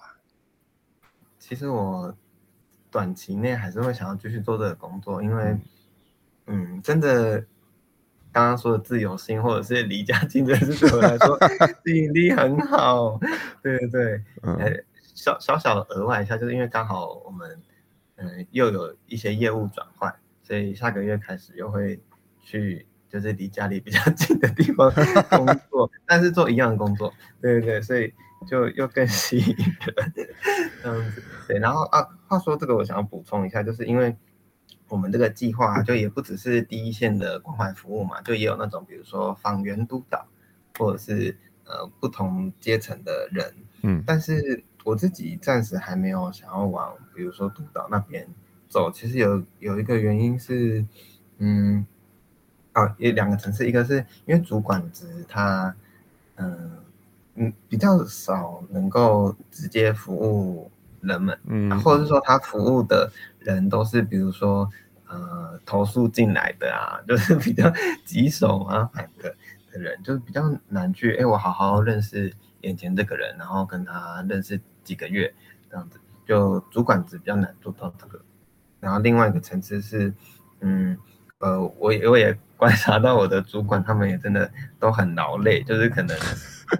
[1.38, 2.14] 其实我
[2.90, 5.60] 短期内还是会想要继续做这个工作，因为嗯，
[6.46, 7.44] 嗯，真的。
[8.34, 11.38] 刚刚说的自由心，或者是离家近，这是对我来说
[11.84, 13.20] 吸引力很好。
[13.62, 17.60] 对对对，嗯、小小小的额外一下，就是因为刚好我们
[18.16, 22.00] 嗯、呃、又有一些业务转换，所以下个月开始又会
[22.40, 24.90] 去就是离家里比较近的地方
[25.28, 27.12] 工作，但是做一样的工作。
[27.38, 28.14] 对对对，所以
[28.48, 30.12] 就又更吸引人，
[30.82, 31.22] 这样子。
[31.46, 34.16] 对，然后啊，话说这个，我想要补充一下，就是因为
[34.92, 40.26] 我们这个计划就也不只是第一线的关怀服务嘛，就也有那种比如说访员督导，
[40.76, 48.28] 或者是呃不同阶层的人，嗯，但是我自己暂时还没有想要往比如说督导那边
[48.68, 48.92] 走。
[48.92, 50.84] 其实有有一个原因是，
[51.38, 51.86] 嗯，
[52.74, 55.74] 啊，有两个层次，一个是因为主管职他，
[56.34, 56.70] 嗯。
[57.34, 60.70] 嗯，比较少能够直接服务
[61.02, 63.10] 人们，嗯，或者是说他服务的
[63.40, 64.68] 人都是比如说
[65.08, 67.70] 呃投诉进来的啊， 就是比较
[68.04, 69.34] 棘手麻烦的
[69.72, 75.32] 的人，就是比较难去哎，我好好认识眼前这个人，然后跟他认识几个月
[75.70, 78.20] 这样子，就主管职比较难做到这个。
[78.80, 80.12] 然后另外一个层次是，
[80.60, 80.96] 嗯
[81.38, 86.16] 呃，我我也观察到我的主管他们也真的都很劳累，就是可能。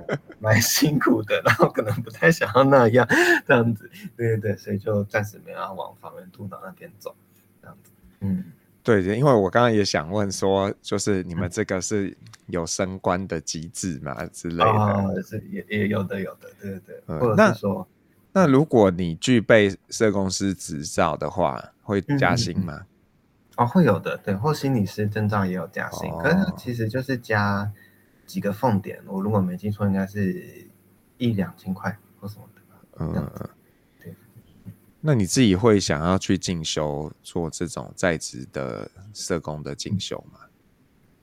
[0.40, 3.07] 蛮辛苦的，然后可能不太想要那样
[3.46, 7.14] 这样子，对对对，所以就暂时没有要往访员督导那边走，
[7.61, 7.90] 这样子。
[8.20, 8.44] 嗯，
[8.83, 14.64] 对，因为我刚刚也想问说，就是你们这个是有升官的机制嘛、嗯、之类的？
[14.64, 17.02] 哦，是也也有的，有的，对对对。
[17.07, 17.87] 嗯、或者是说
[18.33, 22.74] 那，那如果你具备社工师执照的话，会加薪吗？
[22.78, 22.87] 嗯、
[23.59, 27.70] 哦，会有的，对，或心理师证照也有加薪，哦、可是其实就是加。
[28.33, 30.66] 几个缝点，我如果没记错，应该是
[31.18, 32.62] 一两千块或什么的。
[32.99, 33.31] 嗯，
[34.01, 34.14] 对。
[35.03, 40.40] 那你自己会想要去进修做这种在职的社工的进修吗？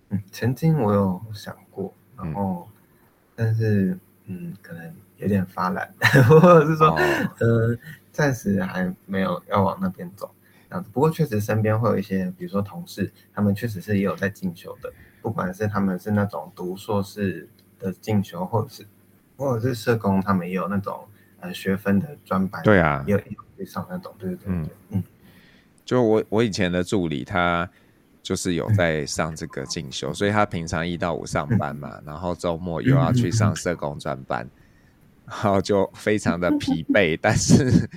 [0.09, 2.81] 嗯，曾经我有想过，然后，嗯、
[3.35, 5.91] 但是嗯，可能有点发懒，
[6.29, 6.97] 或者是说，哦、
[7.39, 7.75] 呃，
[8.11, 10.29] 暂时还没有要往那边走。
[10.69, 14.93] 这样子，不过确实身边会有一些，比如说同事，他们确实是也有在进修的。
[15.21, 18.85] 不管是他们是那种读硕士的进修，或者是
[19.37, 21.05] 或者是社工，他们也有那种
[21.39, 23.21] 呃学分的专班，对啊，也有
[23.57, 25.03] 也上那种，对对对，嗯嗯。
[25.85, 27.69] 就我我以前的助理，他
[28.21, 34.51] 就是有在上这个进修，嗯、所以他平常一到五上班嘛，嗯、然后周末又要去上社工专班，嗯、
[35.27, 37.17] 然后就非常的疲惫。
[37.21, 37.89] 但是，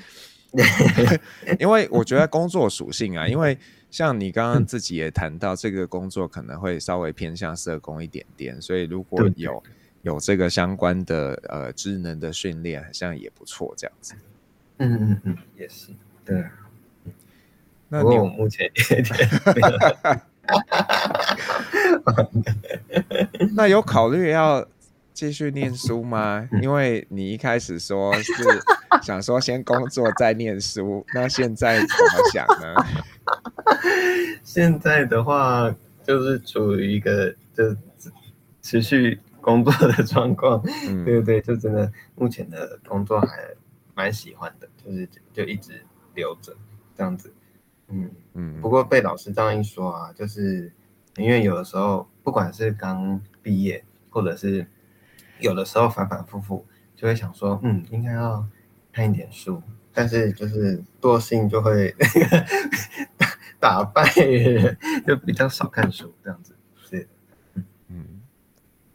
[1.60, 3.56] 因为我觉得工作属性啊，因为。
[3.92, 9.62] 像你刚刚自己也谈到，这个工作可能会稍微偏向社工一点点，所以如果有
[10.00, 14.14] 有这个相关的呃智能的训练，好像也不错，这样子。
[14.78, 15.90] 嗯嗯嗯，也是。
[16.24, 16.42] 对。
[17.90, 19.04] 那你目前也
[23.54, 24.66] 那有考虑要
[25.12, 26.48] 继续念书吗？
[26.62, 28.32] 因为你一开始说是
[29.02, 32.74] 想说先工作再念书，那现在怎么想呢？
[34.44, 37.74] 现在的话，就是处于一个就
[38.60, 43.48] 持续工作的状况，嗯、对对对，就真的目前的工作还
[43.94, 45.82] 蛮喜欢的，就是就一直
[46.14, 46.54] 留着
[46.96, 47.32] 这样子，
[47.88, 48.60] 嗯嗯。
[48.60, 50.70] 不过被老师这样一说啊，就是
[51.16, 54.66] 因为有的时候，不管是刚毕业，或者是
[55.40, 58.46] 有的时候反反复复，就会想说，嗯，应该要
[58.92, 59.62] 看一点书。
[59.94, 61.94] 但是就是惰性就会
[63.60, 64.02] 打败，
[65.06, 67.06] 就比较少看书这样子，是，
[67.88, 68.22] 嗯，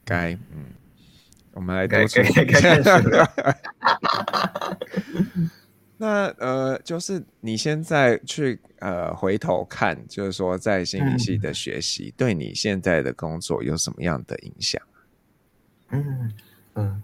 [0.04, 0.74] 该，嗯，
[1.54, 3.10] 我们来多看看书。
[6.00, 14.82] 那呃，就是你现在去呃回头看，就是说在心理系的学习，嗯、对你现在的工作有什么样的影响？
[15.90, 16.34] 嗯
[16.74, 17.04] 嗯，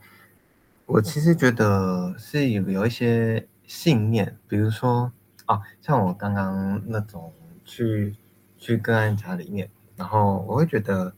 [0.94, 3.48] 我其实觉得是有有一些。
[3.66, 5.12] 信念，比如说，
[5.48, 8.14] 哦，像我刚刚那种去
[8.58, 11.12] 去个案家里面，然后我会觉得，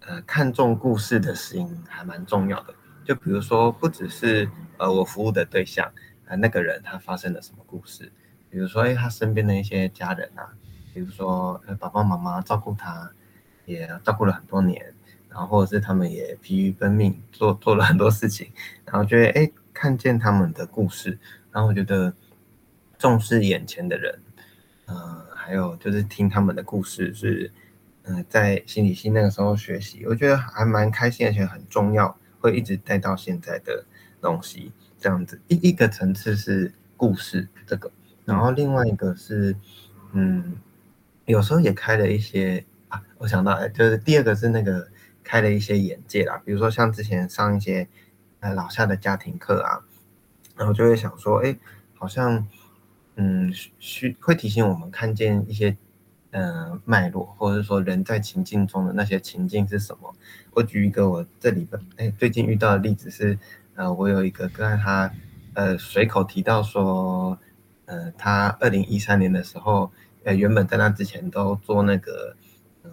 [0.00, 2.74] 呃，看重故事的心还蛮重要的。
[3.02, 5.90] 就比如说，不只是呃我服务的对象，
[6.26, 8.12] 呃那个人他发生了什么故事，
[8.50, 10.52] 比如说，哎，他身边的一些家人啊，
[10.92, 13.10] 比如说，呃，爸爸妈妈照顾他，
[13.64, 14.94] 也照顾了很多年，
[15.36, 18.50] 然后或者是他们也疲于奔命，做做了很多事情，
[18.86, 21.18] 然后觉得，哎，看见他们的故事。
[21.52, 22.10] 然后我觉得
[22.96, 24.18] 重视眼前的人，
[24.86, 27.52] 嗯、呃，还有就是听他们的故事是，
[28.04, 33.84] 嗯、在心理系那个时候学习，我觉得还蛮开心，而且很重要，会一直带到现在的
[34.22, 34.72] 东西。
[34.98, 37.90] 这样子一一个层次是故事这个，
[38.24, 39.54] 然后另外一个是，
[40.12, 40.56] 嗯，
[41.26, 44.88] 有时候也开了一些啊，我想到就是第二个是那个
[45.26, 47.88] 开了一些眼界啦，比如说像之前上一些
[48.38, 49.82] 呃老夏的家庭课啊。
[50.58, 51.54] 然后就会想说，哎，
[51.92, 52.48] 好像，
[53.16, 55.76] 嗯，需会提醒我们看见一些，
[56.30, 60.16] 呃，脉络，或者说人在情境中的那些情境是什么。
[60.52, 63.38] 我举一个我这里边，哎，最近遇到的例子是，
[63.74, 65.12] 呃，我有一个个案，他
[65.52, 67.38] 呃随口提到说，
[67.84, 69.92] 呃，他二零一三年的时候，
[70.24, 72.34] 呃，原本在那之前都做那个
[72.82, 72.90] 呃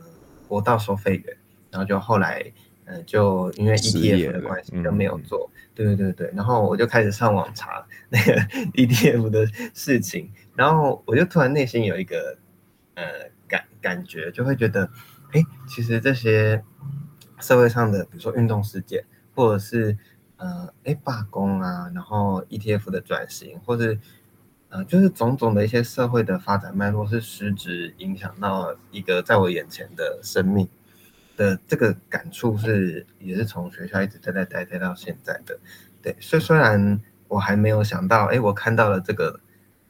[0.49, 1.37] 国道收费员，
[1.73, 2.45] 然后就后来
[2.85, 5.49] 呃就因为 ETF 的关系都没有做。
[5.75, 8.35] 对对对对，然后我就开始上网查那个
[8.77, 12.37] ETF 的事情，然后我就突然内心有一个
[12.93, 13.03] 呃
[13.47, 14.87] 感感觉，就会觉得，
[15.31, 16.63] 哎，其实这些
[17.39, 19.97] 社会上的，比如说运动事件，或者是
[20.37, 23.97] 呃，哎罢工啊，然后 ETF 的转型，或是
[24.69, 30.69] 呃，就是种种的一些社会的发展脉络，是实质影响到一个在我眼前的生命。
[31.35, 35.57] 的这个感触是，也是从学校一直在在待待到现在的，
[36.01, 39.39] 对，虽虽然我还没有想到，哎，我看到了这个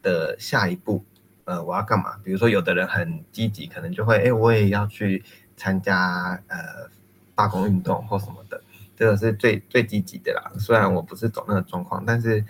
[0.02, 1.04] 的下一步，
[1.44, 2.18] 呃，我要干嘛？
[2.24, 5.24] 比如说，有的人很积极，可能就会，哎，我也要去
[5.58, 6.90] 参加呃
[7.36, 8.62] 罢工运动或什么的，
[8.96, 10.52] 这个是最最积极的啦。
[10.58, 12.46] 虽然我不是走那个状况，但是，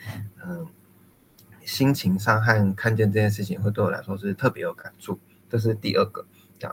[0.46, 0.68] 嗯、
[1.66, 5.20] 心情上和看见这件事情，会对我来说是特别有感触。
[5.50, 6.24] 这是第二个。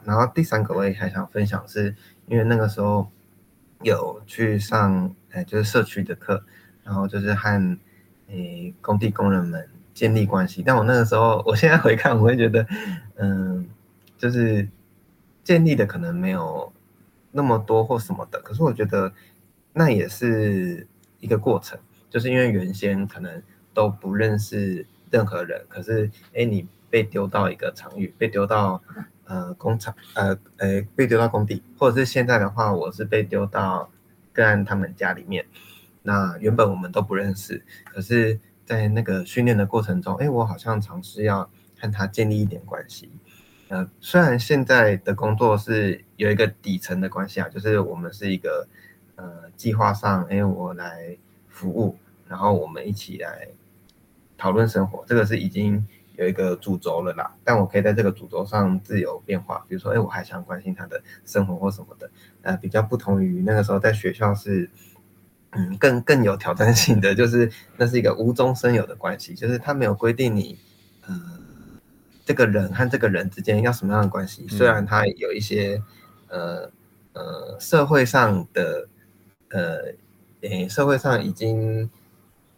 [0.05, 1.97] 然后第三个我也还想分享是，
[2.31, 3.11] 因为那个时候
[3.83, 6.41] 有去上，哎，就是社区的课，
[6.85, 7.79] 然后就是和
[8.29, 10.63] 诶工地工人们建立关系。
[10.65, 12.65] 但我那个时候，我现在回看，我会觉得，
[13.17, 13.69] 嗯，
[14.17, 14.69] 就是
[15.43, 16.73] 建立的可能没有
[17.33, 18.41] 那么多或什么的。
[18.43, 19.13] 可是我觉得
[19.73, 20.87] 那也是
[21.19, 21.77] 一个过程，
[22.09, 23.43] 就是因为原先可能
[23.75, 28.81] 都不认识任何人，可是哎，你被丢到一个场域，被丢到。
[29.31, 33.89] 呃，工厂，呃，呃，被丢到工地，或者是现在的话，我是被丢到
[34.33, 35.47] 个案他们家里面。
[36.03, 43.09] 那原本我们都不认识，可是，在那个训练的过程中，哎，我好像尝试要和他建立一点关系。
[43.69, 48.67] 呃，虽然现在的工作是有一个底层的关系啊，就是我们是一个
[49.15, 51.17] 呃计划上，哎，我来
[51.49, 53.47] 服务，然后我们一起来
[54.37, 55.87] 讨论生活，这个是已经。
[56.21, 59.65] 有一个主轴了啦，但我可以在这个主轴上自由变化。
[59.67, 62.11] 比如说，哎，我还想关心他的生活或什么的，
[62.43, 64.69] 呃，比较不同于那个时候在学校是，
[65.53, 70.59] 嗯，更更有挑战性的， 就是那是一个无中生有的关系，就是他没有规定你，
[71.07, 71.19] 呃，
[72.27, 74.47] 这个人和这个人之间要什么样的关系。
[74.47, 75.83] 虽然他有一些，
[76.29, 76.71] 呃
[77.15, 78.87] 呃，社会上的，
[79.49, 79.95] 呃，
[80.43, 81.89] 诶，社会上已经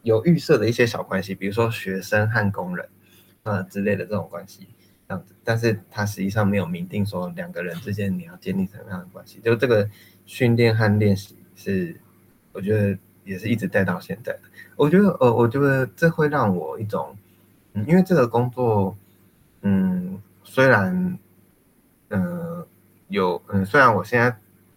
[0.03, 2.89] 有预设的一些小关系，比如说学生和工人。
[3.45, 4.69] 啊、之类的这种关系，
[5.09, 9.89] 这样子，但是他实际上没有明定说两个人之间你要建立什么样的关系，就这个
[10.27, 12.01] 训练和练习是，
[12.53, 14.41] 我觉得也是一直带到现在的。
[14.77, 17.17] 我觉得，呃，我觉得这会让我一种，
[17.73, 18.97] 嗯，因为这个工作，
[19.63, 21.19] 嗯，虽然，
[22.11, 22.65] 嗯、
[23.09, 24.37] 有，嗯，虽然我现在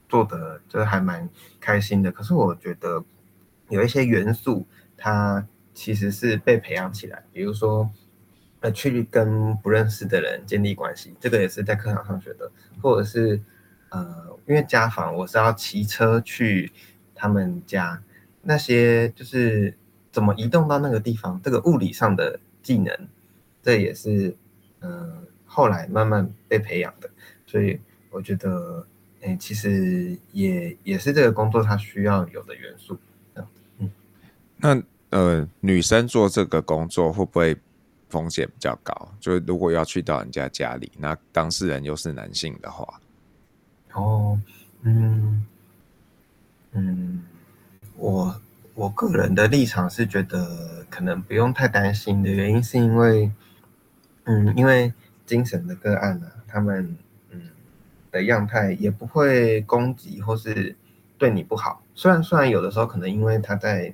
[0.09, 3.03] 做的就是还蛮开心的，可是我觉得
[3.69, 4.65] 有一些元素，
[4.97, 7.87] 它其实是被培养起来，比如说。
[8.71, 12.51] 去跟不认识的人建立关系，这个也是在课堂上学的，
[12.81, 13.39] 或者是
[13.89, 16.71] 呃，因为家访，我是要骑车去
[17.13, 18.01] 他们家，
[18.41, 19.77] 那些就是
[20.11, 22.93] 怎么移动到那个地方，这个物理上的技能，
[23.61, 24.35] 这也是
[24.79, 27.09] 嗯、呃、后来慢慢被培养的，
[27.45, 28.85] 所以我觉得，
[29.21, 32.97] 哎、其实也也是这个工作它需要有的元素。
[33.79, 33.91] 嗯，
[34.57, 37.57] 那呃，女生做这个工作会不会？
[38.09, 43.01] 风险比较高，就是如果要去到人家家里，那当事人又是男性的话，
[43.93, 44.39] 哦，
[44.83, 45.45] 嗯
[46.71, 47.23] 嗯，
[47.97, 48.41] 我
[48.73, 53.31] 我个人的立场是觉得可能不用太担心的原因，是因为，
[54.25, 54.93] 嗯，因为
[55.25, 56.97] 精神的个案呢、啊，他们
[57.31, 57.49] 嗯
[58.11, 60.75] 的样态也不会攻击或是
[61.17, 63.93] 对你不好，虽然虽然有的时候可能因为他在。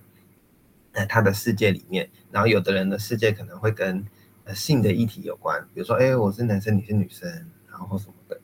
[0.93, 4.03] 在他的世界里面，然后有的人的世界可能会跟
[4.43, 7.29] 呃性的议题有关，比如说，哎，我是男生，你是女生，
[7.69, 8.39] 然后什么的，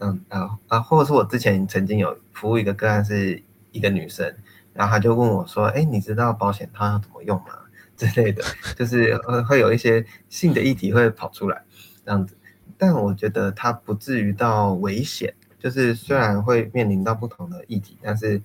[0.00, 3.42] 嗯啊啊，或者是我之前曾经有服务一个个案是
[3.72, 4.34] 一个女生，
[4.74, 7.58] 然后他就问我说，哎，你知道保险套要怎么用吗？
[7.96, 8.44] 之类的，
[8.76, 11.62] 就是呃会有一些性的议题会跑出来
[12.04, 12.36] 这样子，
[12.76, 18.42] 但我觉得它不至于到危险，就是虽然会面临到不同的议题，但是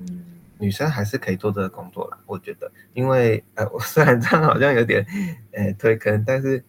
[0.00, 0.24] 嗯。
[0.60, 5.04] 女生还是可以做这个工作啦，我觉得，因为呃，我 虽然这样好像有点
[5.52, 6.62] 呃推坑，但是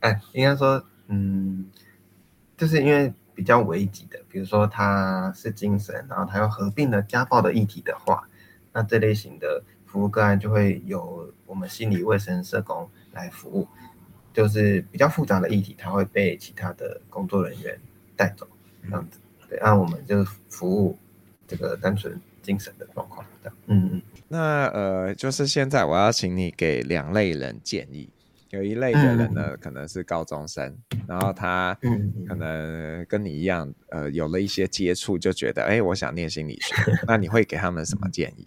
[0.00, 1.70] 哎，应该说，嗯，
[2.56, 8.28] 就是因为比较危急的，比如说他是精神，然后他又合并了家暴的议题的话，
[8.72, 13.68] 那这类型的服务个案就会由我们心理卫生社工来服务，
[14.32, 17.78] 就是比较复杂的议题，他会被其他的工作人员
[18.16, 18.48] 带走，
[18.82, 20.98] 这样子，对，那我们就服务
[21.46, 22.20] 这个单纯。
[22.42, 23.24] 精神的状况，
[23.66, 28.10] 嗯嗯，那呃，就是现在我要请你给两类人建议。
[28.50, 30.76] 有一类的人呢，嗯、可能是高中生，
[31.06, 31.74] 然后他
[32.28, 36.74] 可能跟你一样，呃，有了一些接触，就觉得，哎，我想念心理学。
[37.08, 38.46] 那你会给他们什么建议？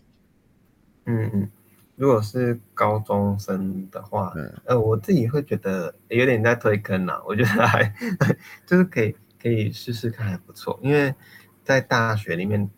[1.05, 1.49] 嗯嗯，
[1.95, 7.23] 如果是高中生的话，嗯、呃，我自己会觉得有点在推坑了。
[7.25, 7.91] 我觉得还
[8.67, 10.79] 就是可以可以试试看，还不错。
[10.83, 11.15] 因为
[11.63, 12.69] 在大学里面，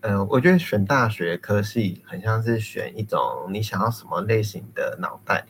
[0.00, 3.20] 呃，我觉得选大学科系很像是选一种
[3.50, 5.44] 你想要什么类型的脑袋。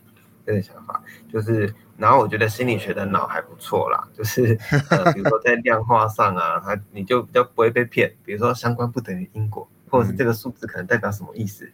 [0.46, 4.58] 这个想法就是，然后我觉得心理学的脑还不错啦，就是
[4.90, 8.14] 呃，比如说在量化上啊，它你就比较不会被骗。
[8.26, 11.66] 比如说相关不等于因果，或者是这个数字可能代表什么意思，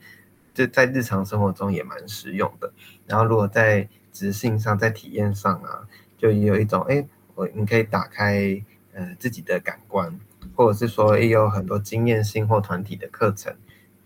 [0.55, 2.73] 就在日常生活中也蛮实用的。
[3.09, 5.83] 然后如果在直性上，在体验上啊，
[6.17, 7.05] 就有一种哎，
[7.35, 10.17] 我你可以打开呃自己的感官，
[10.61, 13.51] 或者是说也有很多经验性或团体的课程，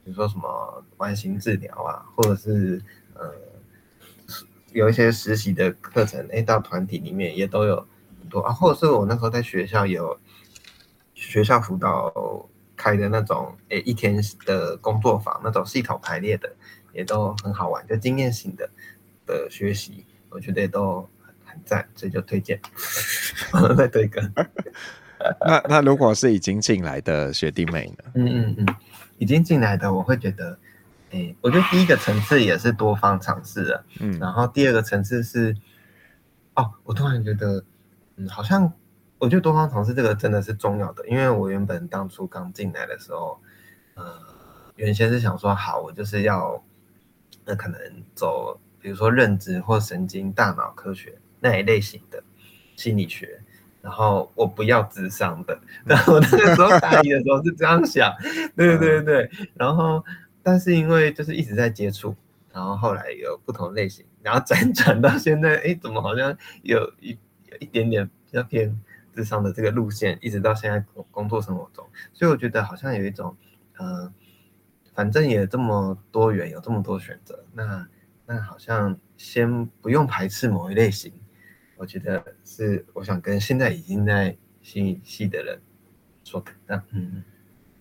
[0.05, 2.81] 比如说什么完形治疗啊，或者是
[3.15, 3.35] 呃。
[4.73, 7.77] 有一些实习的课程，哎，到团体里面也都有
[8.21, 10.19] 很多啊，或者是我那时候在学校有
[11.15, 16.53] 学校辅导开的那种，哎，一天的工作坊，那种系统排列的，
[16.93, 18.69] 也都很好玩，就经验型的
[19.27, 21.09] 的学习，我觉得也都
[21.45, 22.61] 很赞，所以就推荐。
[23.79, 24.21] 再推一个。
[25.47, 28.05] 那那如果是已经进来的学弟妹呢？
[28.15, 28.67] 嗯嗯嗯，
[29.19, 30.59] 已经进来的，我会觉得。
[31.11, 35.57] 欸、我觉得第一个层次也是多方尝试的，嗯，然后第二个层次是，
[36.57, 37.63] 哦，我突然觉得，
[38.17, 38.73] 嗯，好像
[39.19, 43.41] 我觉得多方尝试这个真的是重要的，因为我原本当初刚进来的时候，
[43.95, 44.05] 呃，
[44.75, 46.61] 原先是想说，好，我就是要，
[47.45, 47.81] 那可能
[48.17, 52.21] 走，比如说认知或神经大脑科学那一类型的
[52.75, 53.41] 心理学，
[53.85, 58.11] 然后我不要智商的，然后那个时候大一的时候是这样想，
[58.57, 60.03] 对对对对，然后。
[60.47, 62.15] 但是因为就是一直在接触，
[62.53, 67.19] 然后后来有不同类型，然后辗转到现在，哎，怎么好像有一
[67.51, 68.79] 有一点点比较偏
[69.15, 73.35] 智商的这个路线，一直到现在工作生活中，所以我觉得好像有一种，
[73.79, 74.13] 呃，
[74.93, 77.89] 反正也这么多元，有这么多选择，那
[78.27, 81.11] 那好像先不用排斥某一类型，
[81.85, 85.61] 我觉得是我想跟现在已经在心理系的人
[86.25, 87.23] 说的，嗯。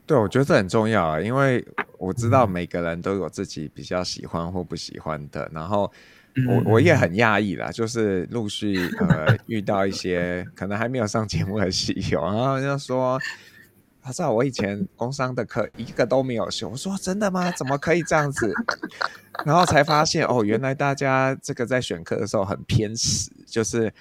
[0.06, 1.66] 对，我觉得这很重要啊，因为
[1.98, 5.90] 我知道每个人都有自己比较喜欢或不喜欢的，然后
[6.50, 13.18] 我我也很讶异啦，就是陆续呃遇到一些可能还没有上节目的戏友，然后就说，
[14.04, 17.52] 他知道我以前工商的课一个都没有修，我说真的吗？
[17.52, 18.54] 怎么可以这样子？
[19.46, 23.92] 然后才发现哦，原来大家这个在选课的时候很偏食，就是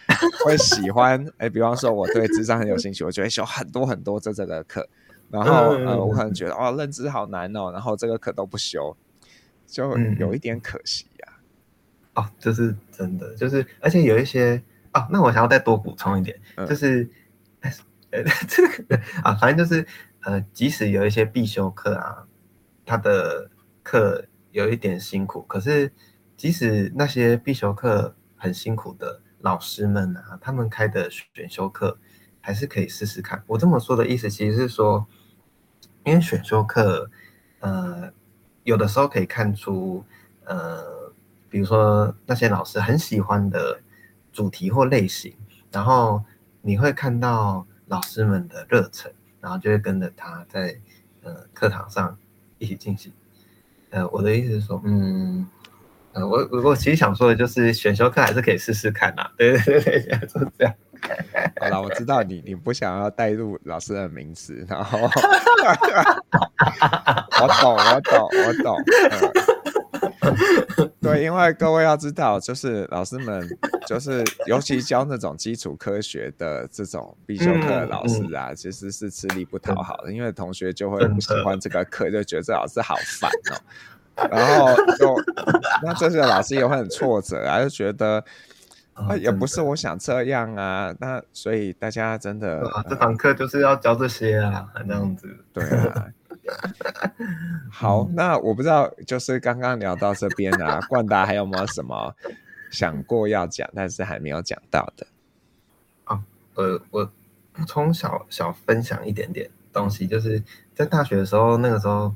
[0.44, 4.86] 会喜欢哎，比方说我对智商很有兴趣，我就会修很多很多这这个课。
[5.30, 8.94] 然后呃，我可能觉得哦，认知好难哦，然后这个课都不修，
[9.66, 11.32] 就有一点可惜呀、
[12.12, 12.24] 啊嗯。
[12.24, 17.08] 哦，这是真的，就是而且有一些哦，那我想要再多补充一点，嗯、就是
[18.12, 19.84] 呃这个啊，反正就是
[20.20, 22.24] 呃，即使有一些必修课啊，
[22.86, 23.50] 他的
[23.82, 25.90] 课有一点辛苦，可是
[26.36, 31.98] 即使那些必修课很辛苦的老师们啊，他们开的选修课
[32.40, 33.42] 还是可以试试看。
[33.48, 35.06] 我这么说的意思，其实是说。
[36.04, 37.08] 因为选修课，
[37.60, 38.12] 呃，
[38.64, 40.04] 有的时候可以看出，
[40.44, 41.12] 呃，
[41.48, 43.80] 比如说那些老师很喜欢的
[44.32, 45.32] 主题或类型，
[45.70, 46.24] 然后
[46.60, 50.74] 你会看到老师们的热忱，然后就会跟着他在
[51.22, 52.16] 呃课堂上
[52.56, 53.12] 一起进行。
[53.90, 55.46] 呃，我的意思是说，嗯，
[56.14, 60.74] 呃，我我其实想说的就是选修课还是可以试试看呐，对 对对对，就是这样。
[61.60, 64.98] 好了，我知道你你不想要带入老师的名词，然后
[67.42, 68.80] 我懂我懂我懂，
[69.10, 69.20] 嗯，
[71.00, 73.46] 对，因为各位要知道，就是老师们
[73.86, 83.30] 就是尤其教那种基础科学的这种必修课的老师啊，其实是吃力不讨好的，因为同学就会不喜欢这个课，就觉得这老师好烦
[84.16, 85.14] 哦， 然后就
[85.82, 88.24] 那这些老师也会很挫折啊，就觉得。
[88.94, 95.34] 啊，也不是我想这样啊，那所以大家真的，啊、这堂课就是要教这些啊，那样子。
[95.50, 96.08] 对啊。
[97.70, 102.14] 好，那我不知道，就是刚刚聊到这边啊，冠达还有没有什么
[102.70, 105.06] 想过要讲，但是还没有讲到的？
[106.04, 106.22] 啊，
[106.54, 107.04] 呃，我
[107.52, 110.42] 补充小小分享一点点东西，就是
[110.74, 112.14] 在大学的时候，那个时候，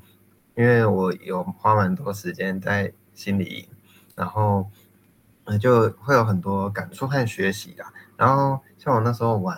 [0.55, 3.69] 因为我有花蛮多时间在心理，
[4.15, 4.69] 然后。
[5.61, 7.85] 就会有很多感触和学习的。
[8.17, 9.57] 然后像我那时候玩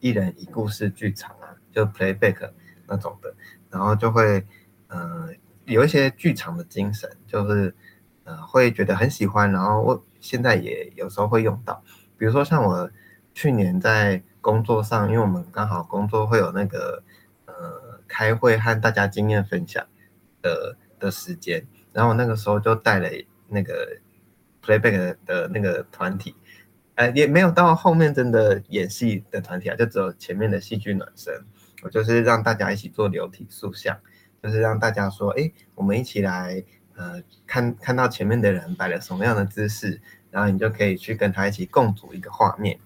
[0.00, 2.50] 一人一故事剧场啊，就 playback
[2.88, 3.32] 那种的，
[3.70, 4.44] 然后就会，
[4.88, 5.28] 呃，
[5.64, 7.74] 有一些剧场的精神，就是
[8.24, 11.82] 呃会觉得很喜欢，然后我现在也有时候会用到。
[12.16, 12.90] 比如说像我
[13.34, 17.02] 去年在工作上，因为我们刚好工作会有那个
[17.46, 19.86] 呃开会和大家经验分享
[20.42, 23.08] 的的时间，然后我那个时候就带了
[23.48, 23.98] 那个
[24.64, 26.34] playback 的那个团体。
[26.96, 31.32] 呃，也没有到后面真的演戏的团体啊，就只有前面的戏剧暖身。
[31.82, 33.98] 我就是让大家一起做流体塑像，
[34.42, 36.62] 就是让大家说，哎，我们一起来，
[36.96, 40.00] 呃，看看到前面的人摆了什么样的姿势，
[40.30, 42.78] 然后你就可以去跟他一起共组一个画面。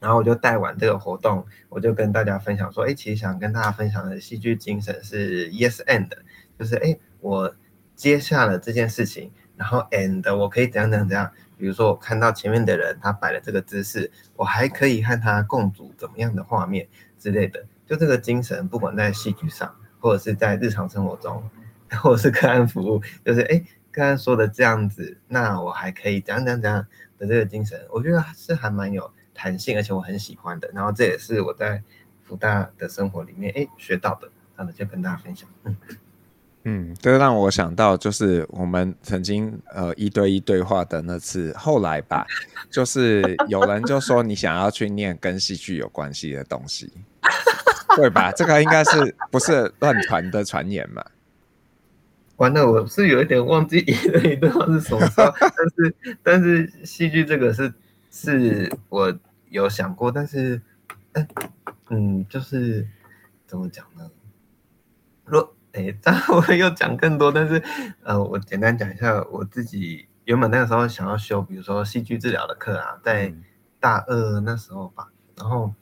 [0.00, 6.10] 然后我就带完这个活动，我就跟大家分享说，哎，其实想跟大家分享的戏剧精神是 yes and，
[6.58, 7.54] 就是哎，我
[7.96, 11.32] 接下了这件事情，然后 and 我可以怎样怎样怎样。
[11.56, 16.86] 比如说，我看到前面的人他摆了这个姿势，我还可以和他共组怎么样的画面
[17.18, 17.64] 之类的。
[17.86, 21.42] 就这个精神，不管在戏剧上，或者是在日常生活中，
[22.02, 26.86] 或者是个案服务，就是哎，刚刚说的这样子，那我还可以怎样怎样怎样
[27.18, 30.70] 的这个精神，我觉得是还蛮有弹性，而且我很喜欢的。
[30.74, 31.82] 然后这也是我在
[32.22, 35.48] 福大的生活里面哎学到的，那就跟大家分享。
[35.64, 35.76] 嗯。
[36.66, 42.26] 嗯，这让我想到，就是我们曾经呃一对一对话的那次，后来吧，
[42.70, 46.90] 就是有人就说你想要去念跟戏剧有关系的东西，
[47.96, 48.32] 对吧？
[48.32, 51.04] 这个应该是不是乱传的传言嘛？
[52.36, 57.72] 完了，我是有一点忘记一对一段话是什么时候，但是 但是戏剧这个是
[58.10, 59.16] 是我
[59.50, 60.60] 有想过，但是
[61.90, 62.86] 嗯，就是
[63.46, 64.10] 怎么讲呢？
[65.24, 67.62] 若哎，当然我会又讲更多，但是，
[68.02, 73.32] 呃，我简单讲一下我自己原本那个时候想要修，比如说戏剧治疗的课啊，在
[73.78, 75.72] 大二那时候吧，然后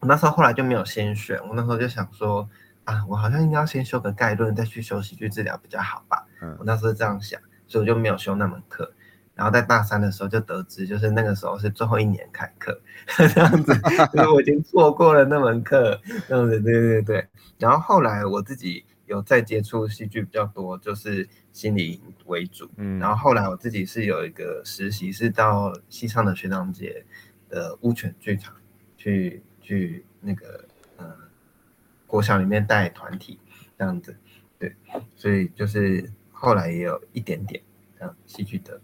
[0.00, 2.48] 我那时候后来就没有先选，我那时候就想说，
[2.84, 6.26] 啊，我好像应该要先修个概论，再去修戏剧治疗比较好吧，
[6.58, 8.92] 我那时候这样想，所以我就没有修那门课，
[9.34, 12.80] 然后在大三的时候就得知，就是那个时候是最后一年开课，
[13.34, 13.72] 这样子，
[14.12, 17.28] 所以我已经错过了那门课，这样子，对对对，
[17.58, 18.84] 然后后来我自己。
[19.06, 22.68] 有再接触戏剧比较多，就是心理为主。
[22.76, 27.06] 嗯，然后后来我自己是有一个实习，是到西昌的学长姐
[27.48, 28.52] 的乌犬剧场
[28.96, 30.64] 去去那个
[30.96, 31.04] 呃
[32.06, 33.36] 国小里面带团体
[33.76, 34.16] 这样子，
[34.60, 34.72] 对，
[35.16, 37.60] 所以就是后来也有一点点
[37.98, 38.80] 这样戏剧的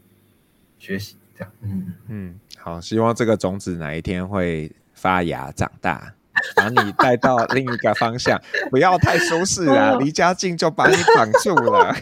[0.80, 1.52] 学习这样。
[1.60, 6.14] 嗯嗯，好，希望这个种子哪一天会发芽长大。
[6.56, 9.96] 把你带到另一个方向，不要太舒适啊！
[10.00, 11.94] 离家近就把你绑住了。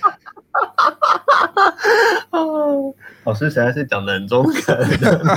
[3.24, 4.78] 老师实在是讲的很中肯。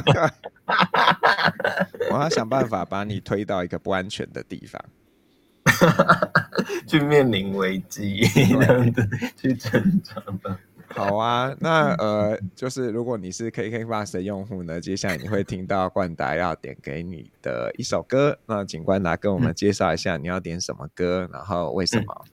[2.12, 4.82] 我要想办法把你推到一个不安全的地方，
[6.88, 10.58] 去面临危机，这样子去成长吧。
[10.90, 18.38] 好啊，那呃，就是如果你是 KKBOX 的用户呢，接下来你会听到冠达要点给你的一首歌。
[18.46, 22.26] 那请冠达跟我们介绍一下你要点什么歌，然后为什么？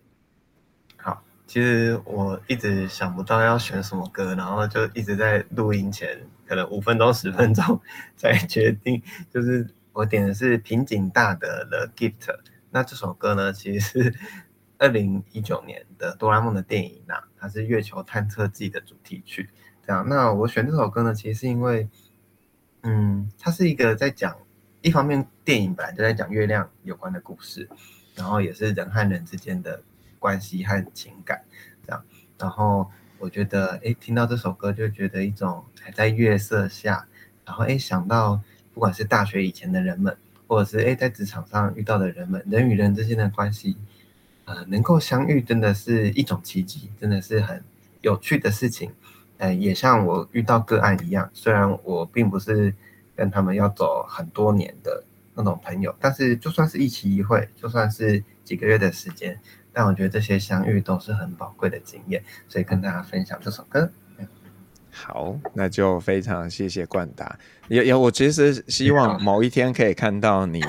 [1.50, 7.80] 其实我一直想不到要选什么歌，然后就一直在录音前可能五分钟、十分钟
[8.14, 9.02] 才决定。
[9.34, 12.24] 就是我点的是平井大德的《Gift》。
[12.70, 14.14] 那这首歌呢，其实是。
[14.78, 19.50] 二零一九年的哆啦 A 梦的电影啊，它是月球探测记的主题曲。
[19.86, 21.86] 这样，那我选这首歌呢，其实是因为，
[22.84, 24.34] 嗯，它是一个在讲，
[24.80, 27.68] 一方面电影本来就在讲月亮有关的故事，
[28.14, 29.82] 然后也是人和人之间的
[30.20, 31.42] 关系和情感，
[31.84, 32.00] 这样。
[32.38, 37.04] 然后我觉得，哎，听到这首歌就觉得一种还在月色下，
[37.44, 38.40] 然后哎想到
[38.72, 40.16] 不管是大学以前的人们，
[40.46, 43.76] 或者是哎在职场上遇到的人们，人与人之间的关系。
[44.46, 47.62] 呃，能够相遇真的是一种奇迹，真的是很
[48.00, 48.90] 有趣的事情。
[49.38, 52.74] 呃，也像我遇到个案一样，虽然我并不是
[53.14, 55.04] 跟他们要走很多年的
[55.34, 59.38] 那种朋友，但是就算是一期一会，就算是几个月的时间，
[59.72, 63.90] 但我觉得这些相遇都是很宝贵的经验，所以跟大家分享这首歌。
[64.90, 67.38] 好，那就非常谢谢冠达。
[67.68, 70.60] 也也，我其实希望某一天可以看到你。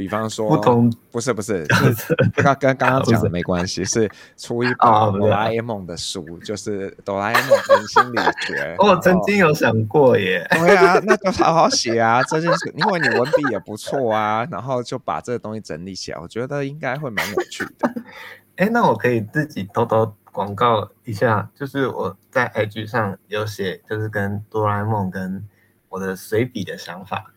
[0.00, 1.66] 比方说，不同不是不是，
[2.34, 8.76] 跟跟刚刚讲的没关系，是出一本哆啦 A 梦的书，就是哆啦 A 梦人心理学。
[8.80, 17.92] 我曾经有想过耶，对啊，那就好好写啊，这件事，因为你文笔也不错啊，然后就把这个东西整理起来，我觉得应该会蛮有趣的。
[18.56, 25.46] 哎，那我可以自己偷偷广告一下，就是我在 IG 上有写，就是跟哆啦 A 梦跟
[25.90, 27.34] 我的随笔的想法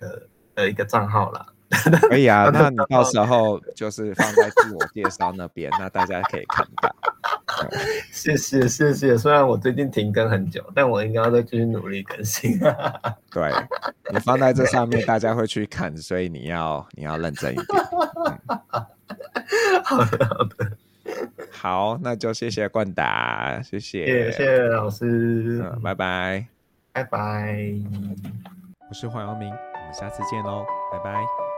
[0.00, 0.26] 的
[0.56, 1.46] 的一个账号啦。
[2.08, 6.94] 可以啊，那你到时候就是放在自我介绍那边，那大家可以看到。
[8.10, 12.58] 谢谢谢谢，虽然我最近停更很久，但我应该要再继续努力更新。
[13.30, 13.50] 对，
[14.12, 17.66] 你放在这上面，大家会去看，所以你要你要认真一点。
[17.90, 20.72] 嗯、好的好的，
[21.50, 26.46] 好，那就谢谢冠达，谢谢谢谢老师，嗯，拜拜，
[26.92, 27.56] 拜拜，
[28.88, 31.51] 我是黄耀明，我们下次见喽，拜拜。